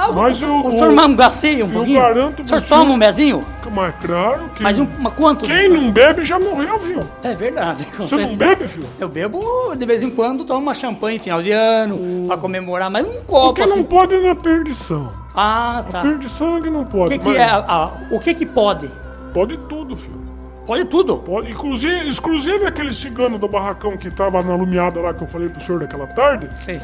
Ah, 0.00 0.12
Mas 0.12 0.40
o, 0.40 0.66
o 0.66 0.70
senhor 0.72 0.90
o- 0.92 0.94
mangaceia 0.96 1.64
um 1.64 1.68
eu 1.68 1.72
pouquinho? 1.74 2.00
garanto 2.00 2.42
o 2.42 2.46
senhor 2.48 2.60
você- 2.60 2.68
toma 2.68 2.92
um 2.92 2.96
mezinho? 2.96 3.42
Mas 3.74 3.94
claro 3.96 4.48
que 4.54 4.62
Mas 4.62 4.78
um, 4.78 4.86
uma 4.98 5.10
quanto? 5.10 5.44
quem 5.44 5.68
não 5.68 5.90
bebe 5.90 6.24
já 6.24 6.38
morreu, 6.38 6.78
viu? 6.78 7.00
É 7.22 7.34
verdade. 7.34 7.84
Você 7.98 8.16
não 8.16 8.26
certeza. 8.28 8.36
bebe, 8.36 8.68
filho? 8.68 8.88
Eu 9.00 9.08
bebo 9.08 9.74
de 9.76 9.84
vez 9.84 10.02
em 10.02 10.08
quando, 10.10 10.44
tomo 10.44 10.60
uma 10.60 10.72
champanhe 10.74 11.18
final 11.18 11.42
de 11.42 11.50
ano, 11.50 12.26
pra 12.28 12.36
comemorar, 12.36 12.88
mas 12.90 13.04
um 13.04 13.10
Porque 13.10 13.26
copo 13.26 13.62
assim. 13.64 13.76
não 13.76 13.84
pode 13.84 14.14
é 14.14 14.20
na 14.20 14.34
perdição. 14.36 15.10
Ah, 15.34 15.84
tá. 15.90 16.00
Perdição 16.00 16.58
é 16.58 16.60
que 16.62 16.70
não 16.70 16.82
O 16.82 16.86
pode. 16.86 17.10
que, 17.10 17.18
que 17.18 17.28
mas 17.28 17.36
é? 17.36 17.42
a- 17.42 17.56
a- 17.68 17.90
o 18.10 18.20
que 18.20 18.34
que 18.34 18.46
pode? 18.46 18.88
Pode 19.34 19.56
tudo, 19.68 19.96
filho. 19.96 20.28
Pode 20.66 20.84
tudo. 20.84 21.16
Pode, 21.16 21.50
inclusive, 21.50 22.08
inclusive 22.08 22.66
aquele 22.66 22.92
cigano 22.92 23.36
do 23.38 23.48
barracão 23.48 23.96
que 23.96 24.10
tava 24.10 24.42
na 24.42 24.54
lumiada 24.54 25.00
lá 25.00 25.12
que 25.12 25.24
eu 25.24 25.28
falei 25.28 25.48
pro 25.48 25.60
senhor 25.62 25.80
daquela 25.80 26.06
tarde, 26.06 26.48
Sei. 26.54 26.80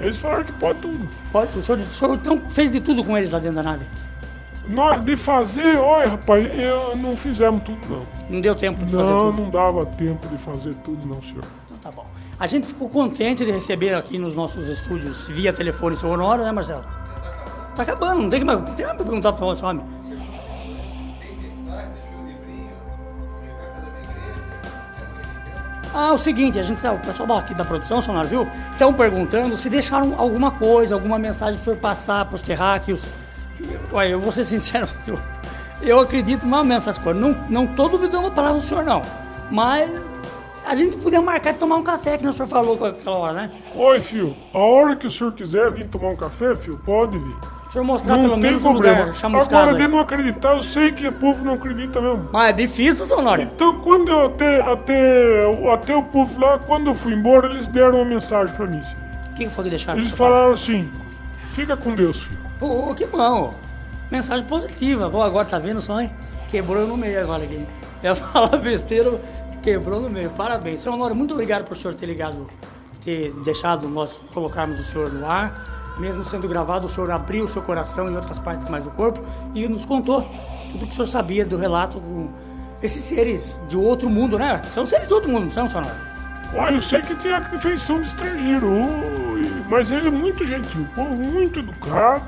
Eles 0.00 0.16
falaram 0.16 0.44
que 0.44 0.52
pode 0.52 0.78
tudo. 0.80 1.08
Pode, 1.30 1.58
o, 1.58 1.62
senhor, 1.62 1.78
o 1.78 1.84
senhor 1.84 2.14
então 2.14 2.40
fez 2.48 2.70
de 2.70 2.80
tudo 2.80 3.04
com 3.04 3.16
eles 3.16 3.30
lá 3.32 3.38
dentro 3.38 3.56
da 3.56 3.62
nave. 3.62 3.84
Nós, 4.68 5.04
de 5.04 5.16
fazer, 5.16 5.76
olha, 5.78 6.10
rapaz, 6.10 6.46
eu, 6.58 6.96
não 6.96 7.16
fizemos 7.16 7.62
tudo, 7.64 7.78
não. 7.88 8.06
Não 8.28 8.40
deu 8.40 8.54
tempo 8.54 8.84
de 8.84 8.92
fazer 8.92 9.12
Não, 9.12 9.30
tudo. 9.32 9.42
não 9.42 9.50
dava 9.50 9.86
tempo 9.86 10.28
de 10.28 10.38
fazer 10.38 10.74
tudo, 10.84 11.06
não, 11.06 11.20
senhor. 11.22 11.44
Então 11.66 11.76
tá 11.78 11.90
bom. 11.90 12.06
A 12.38 12.46
gente 12.46 12.66
ficou 12.68 12.88
contente 12.88 13.44
de 13.44 13.50
receber 13.50 13.94
aqui 13.94 14.16
nos 14.18 14.36
nossos 14.36 14.68
estúdios 14.68 15.26
via 15.28 15.52
telefone 15.52 15.96
seu 15.96 16.08
Honório, 16.10 16.44
né, 16.44 16.52
Marcelo? 16.52 16.84
Tá 17.74 17.82
acabando, 17.82 18.22
não 18.22 18.30
tem 18.30 18.40
que 18.40 18.46
mais, 18.46 18.58
não 18.58 18.74
tem 18.74 18.84
mais 18.86 18.96
pra 18.96 19.04
perguntar 19.04 19.32
pro 19.32 19.46
nosso 19.46 19.64
homem. 19.66 19.84
Ah, 25.92 26.12
o 26.12 26.18
seguinte, 26.18 26.58
a 26.58 26.62
gente 26.62 26.80
tá, 26.80 26.92
o 26.92 26.98
pessoal 27.00 27.38
aqui 27.38 27.52
da 27.52 27.64
produção, 27.64 28.00
Sonar, 28.00 28.26
viu? 28.26 28.46
Estão 28.72 28.94
perguntando 28.94 29.56
se 29.58 29.68
deixaram 29.68 30.14
alguma 30.18 30.52
coisa, 30.52 30.94
alguma 30.94 31.18
mensagem 31.18 31.54
pro 31.54 31.64
senhor 31.64 31.76
passar 31.78 32.24
pros 32.26 32.42
terráqueos. 32.42 33.06
Olha, 33.92 34.08
eu 34.08 34.20
vou 34.20 34.30
ser 34.30 34.44
sincero, 34.44 34.86
eu, 35.06 35.18
eu 35.82 36.00
acredito 36.00 36.46
mais 36.46 36.62
ou 36.62 36.68
menos 36.68 36.86
nessas 36.86 37.02
coisas. 37.02 37.20
Não, 37.20 37.36
não 37.48 37.66
tô 37.66 37.88
duvidando 37.88 38.28
da 38.28 38.34
palavra 38.34 38.60
do 38.60 38.64
senhor, 38.64 38.84
não. 38.84 39.02
Mas 39.50 39.90
a 40.64 40.76
gente 40.76 40.96
podia 40.96 41.20
marcar 41.20 41.52
de 41.52 41.58
tomar 41.58 41.76
um 41.76 41.82
café, 41.82 42.16
que 42.16 42.26
o 42.26 42.32
senhor 42.32 42.46
falou 42.46 42.84
aquela 42.84 43.18
hora, 43.18 43.32
né? 43.32 43.50
Oi, 43.74 44.00
filho, 44.00 44.36
a 44.54 44.58
hora 44.58 44.94
que 44.94 45.08
o 45.08 45.10
senhor 45.10 45.32
quiser 45.32 45.72
vir 45.72 45.88
tomar 45.88 46.10
um 46.10 46.16
café, 46.16 46.54
filho, 46.54 46.80
pode 46.84 47.18
vir. 47.18 47.36
O 47.70 47.72
senhor 47.72 47.84
mostrar 47.84 48.16
não 48.16 48.22
pelo 48.22 48.32
tem 48.34 48.42
menos 48.42 48.64
um 48.64 48.72
problema. 48.72 48.98
lugar 48.98 49.14
chamuscado. 49.14 49.56
Agora, 49.70 49.78
de 49.78 49.86
não 49.86 50.00
acreditar, 50.00 50.56
eu 50.56 50.62
sei 50.62 50.90
que 50.90 51.06
o 51.06 51.12
povo 51.12 51.44
não 51.44 51.54
acredita 51.54 52.00
mesmo. 52.00 52.28
Mas 52.32 52.48
é 52.48 52.52
difícil, 52.52 53.06
seu 53.06 53.18
Honório. 53.18 53.44
Então, 53.44 53.78
quando 53.78 54.10
eu 54.10 54.26
até, 54.26 54.60
até, 54.60 55.72
até 55.72 55.94
o 55.94 56.02
povo 56.02 56.40
lá, 56.40 56.58
quando 56.58 56.88
eu 56.88 56.96
fui 56.96 57.12
embora, 57.14 57.46
eles 57.48 57.68
deram 57.68 57.98
uma 57.98 58.04
mensagem 58.04 58.52
pra 58.56 58.66
mim. 58.66 58.82
O 59.30 59.34
que 59.34 59.44
que 59.44 59.50
foi 59.50 59.62
que 59.62 59.70
deixaram? 59.70 60.00
Eles 60.00 60.12
senhor 60.12 60.18
falaram 60.30 60.52
assim: 60.52 60.90
fica 61.54 61.76
com 61.76 61.94
Deus, 61.94 62.24
filho. 62.24 62.40
Pô, 62.58 62.92
que 62.92 63.06
bom. 63.06 63.54
Mensagem 64.10 64.44
positiva. 64.46 65.08
Pô, 65.08 65.22
agora 65.22 65.46
tá 65.46 65.60
vendo 65.60 65.80
só, 65.80 66.00
hein? 66.00 66.10
Quebrou 66.48 66.88
no 66.88 66.96
meio 66.96 67.22
agora 67.22 67.44
aqui. 67.44 67.68
Eu 68.02 68.10
ia 68.10 68.16
falar 68.16 68.56
besteira, 68.56 69.12
quebrou 69.62 70.00
no 70.00 70.10
meio. 70.10 70.30
Parabéns. 70.30 70.80
Seu 70.80 70.92
Honório, 70.92 71.14
muito 71.14 71.34
obrigado 71.34 71.64
por 71.66 71.76
o 71.76 71.80
senhor 71.80 71.94
ter 71.94 72.06
ligado, 72.06 72.48
ter 73.04 73.30
deixado 73.44 73.86
nós 73.86 74.20
colocarmos 74.34 74.80
o 74.80 74.82
senhor 74.82 75.12
no 75.12 75.24
ar. 75.24 75.79
Mesmo 76.00 76.24
sendo 76.24 76.48
gravado, 76.48 76.86
o 76.86 76.88
senhor 76.88 77.10
abriu 77.10 77.44
o 77.44 77.48
seu 77.48 77.60
coração 77.60 78.10
em 78.10 78.16
outras 78.16 78.38
partes 78.38 78.66
mais 78.68 78.82
do 78.82 78.90
corpo 78.90 79.22
e 79.54 79.68
nos 79.68 79.84
contou 79.84 80.22
tudo 80.72 80.86
que 80.86 80.92
o 80.92 80.94
senhor 80.94 81.06
sabia 81.06 81.44
do 81.44 81.58
relato 81.58 82.00
com 82.00 82.30
esses 82.82 83.02
seres 83.02 83.60
de 83.68 83.76
outro 83.76 84.08
mundo, 84.08 84.38
né? 84.38 84.62
São 84.64 84.86
seres 84.86 85.08
de 85.08 85.14
outro 85.14 85.30
mundo, 85.30 85.44
não 85.44 85.52
são, 85.52 85.68
seu 85.68 85.80
Honório? 85.80 86.00
Olha, 86.54 86.74
eu 86.74 86.82
sei 86.82 87.02
que 87.02 87.14
tem 87.14 87.32
a 87.32 87.42
feição 87.58 88.00
de 88.00 88.08
estrangeiro, 88.08 88.70
mas 89.68 89.90
ele 89.90 90.08
é 90.08 90.10
muito 90.10 90.44
gentil, 90.46 90.86
povo 90.94 91.14
muito 91.14 91.60
educado. 91.60 92.24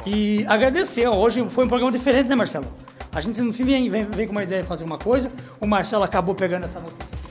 E 0.05 0.45
agradecer, 0.49 1.07
hoje 1.07 1.49
foi 1.49 1.63
um 1.63 1.69
programa 1.69 1.93
diferente, 1.93 2.27
né, 2.27 2.35
Marcelo? 2.35 2.67
A 3.13 3.21
gente 3.21 3.39
no 3.39 3.53
fim 3.53 3.63
vem, 3.63 3.87
vem, 3.87 4.03
vem 4.03 4.27
com 4.27 4.33
uma 4.33 4.43
ideia 4.43 4.61
de 4.61 4.67
fazer 4.67 4.83
uma 4.83 4.97
coisa, 4.97 5.31
o 5.57 5.65
Marcelo 5.65 6.03
acabou 6.03 6.35
pegando 6.35 6.65
essa 6.65 6.81
notícia 6.81 7.30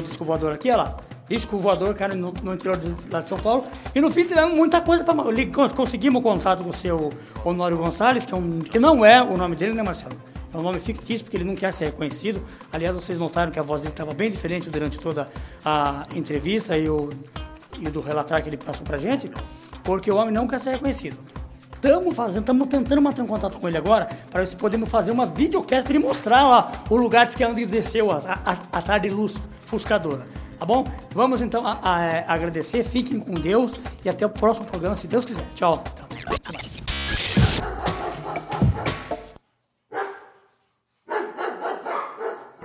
do 0.00 0.08
disco 0.08 0.24
voador 0.24 0.52
aqui, 0.52 0.70
olha 0.70 0.82
lá. 0.82 0.96
Disco 1.28 1.56
voador, 1.56 1.94
cara, 1.94 2.14
no, 2.14 2.32
no 2.42 2.54
interior 2.54 2.76
de, 2.76 2.94
lá 3.10 3.20
de 3.20 3.28
São 3.28 3.38
Paulo. 3.38 3.66
E 3.94 4.00
no 4.00 4.10
fim 4.10 4.24
tivemos 4.24 4.54
muita 4.54 4.80
coisa 4.80 5.02
para 5.02 5.14
Conseguimos 5.74 6.22
contato 6.22 6.62
com 6.62 6.70
o 6.70 6.74
seu 6.74 7.08
Honório 7.44 7.76
Gonçalves, 7.76 8.26
que, 8.26 8.34
é 8.34 8.36
um, 8.36 8.58
que 8.58 8.78
não 8.78 9.04
é 9.04 9.22
o 9.22 9.36
nome 9.36 9.56
dele, 9.56 9.72
né, 9.72 9.82
Marcelo? 9.82 10.14
É 10.52 10.56
um 10.56 10.62
nome 10.62 10.78
fictício, 10.78 11.24
porque 11.24 11.36
ele 11.36 11.44
não 11.44 11.56
quer 11.56 11.72
ser 11.72 11.86
reconhecido. 11.86 12.44
Aliás, 12.72 12.94
vocês 12.94 13.18
notaram 13.18 13.50
que 13.50 13.58
a 13.58 13.62
voz 13.62 13.80
dele 13.80 13.92
estava 13.92 14.14
bem 14.14 14.30
diferente 14.30 14.70
durante 14.70 14.98
toda 14.98 15.28
a 15.64 16.06
entrevista 16.14 16.76
e, 16.76 16.88
o, 16.88 17.08
e 17.80 17.88
do 17.88 18.00
relatar 18.00 18.42
que 18.42 18.48
ele 18.48 18.56
passou 18.56 18.84
pra 18.84 18.98
gente, 18.98 19.30
porque 19.82 20.10
o 20.10 20.16
homem 20.16 20.32
não 20.32 20.46
quer 20.46 20.60
ser 20.60 20.72
reconhecido. 20.72 21.16
Estamos 21.74 22.16
fazendo, 22.16 22.40
estamos 22.40 22.68
tentando 22.68 23.02
manter 23.02 23.20
um 23.20 23.26
contato 23.26 23.58
com 23.58 23.68
ele 23.68 23.76
agora 23.76 24.08
para 24.30 24.40
ver 24.40 24.46
se 24.46 24.56
podemos 24.56 24.88
fazer 24.88 25.12
uma 25.12 25.26
videocast 25.26 25.84
para 25.84 25.94
ele 25.94 26.02
mostrar 26.02 26.42
lá 26.48 26.72
o 26.88 26.96
lugar 26.96 27.26
que 27.26 27.66
desceu 27.66 28.10
a, 28.10 28.40
a, 28.42 28.78
a 28.78 28.82
tarde 28.82 29.10
luz 29.10 29.34
fuscadora. 29.78 30.26
Tá 30.58 30.64
bom? 30.64 30.86
Vamos 31.10 31.42
então 31.42 31.66
a, 31.66 31.78
a, 31.82 32.32
agradecer, 32.32 32.84
fiquem 32.84 33.20
com 33.20 33.34
Deus 33.34 33.78
e 34.04 34.08
até 34.08 34.24
o 34.24 34.30
próximo 34.30 34.66
programa, 34.66 34.96
se 34.96 35.06
Deus 35.06 35.24
quiser. 35.24 35.46
Tchau. 35.54 35.82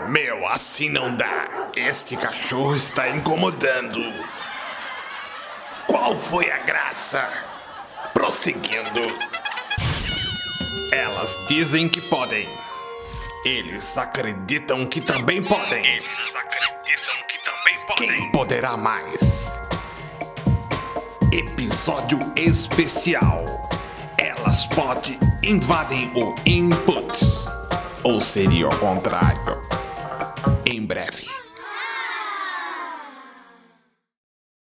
Meu, 0.07 0.47
assim 0.47 0.89
não 0.89 1.15
dá. 1.15 1.49
Este 1.75 2.15
cachorro 2.15 2.75
está 2.75 3.09
incomodando. 3.09 3.99
Qual 5.87 6.15
foi 6.15 6.51
a 6.51 6.59
graça? 6.59 7.27
Prosseguindo. 8.13 9.01
Elas 10.91 11.37
dizem 11.47 11.87
que 11.87 12.01
podem. 12.01 12.47
Eles 13.45 13.97
acreditam 13.97 14.85
que 14.85 14.99
também 14.99 15.41
podem. 15.41 15.85
Eles 15.85 16.35
acreditam 16.35 17.15
que 17.25 17.37
também 17.45 17.85
podem. 17.87 18.07
Quem 18.09 18.31
poderá 18.31 18.75
mais? 18.75 19.57
Episódio 21.31 22.19
especial. 22.35 23.45
Elas 24.17 24.65
podem 24.65 25.17
invadem 25.41 26.11
o 26.15 26.35
input. 26.45 27.17
Ou 28.03 28.19
seria 28.19 28.67
o 28.67 28.77
contrário? 28.77 29.61
Em 30.65 30.85
breve. 30.85 31.38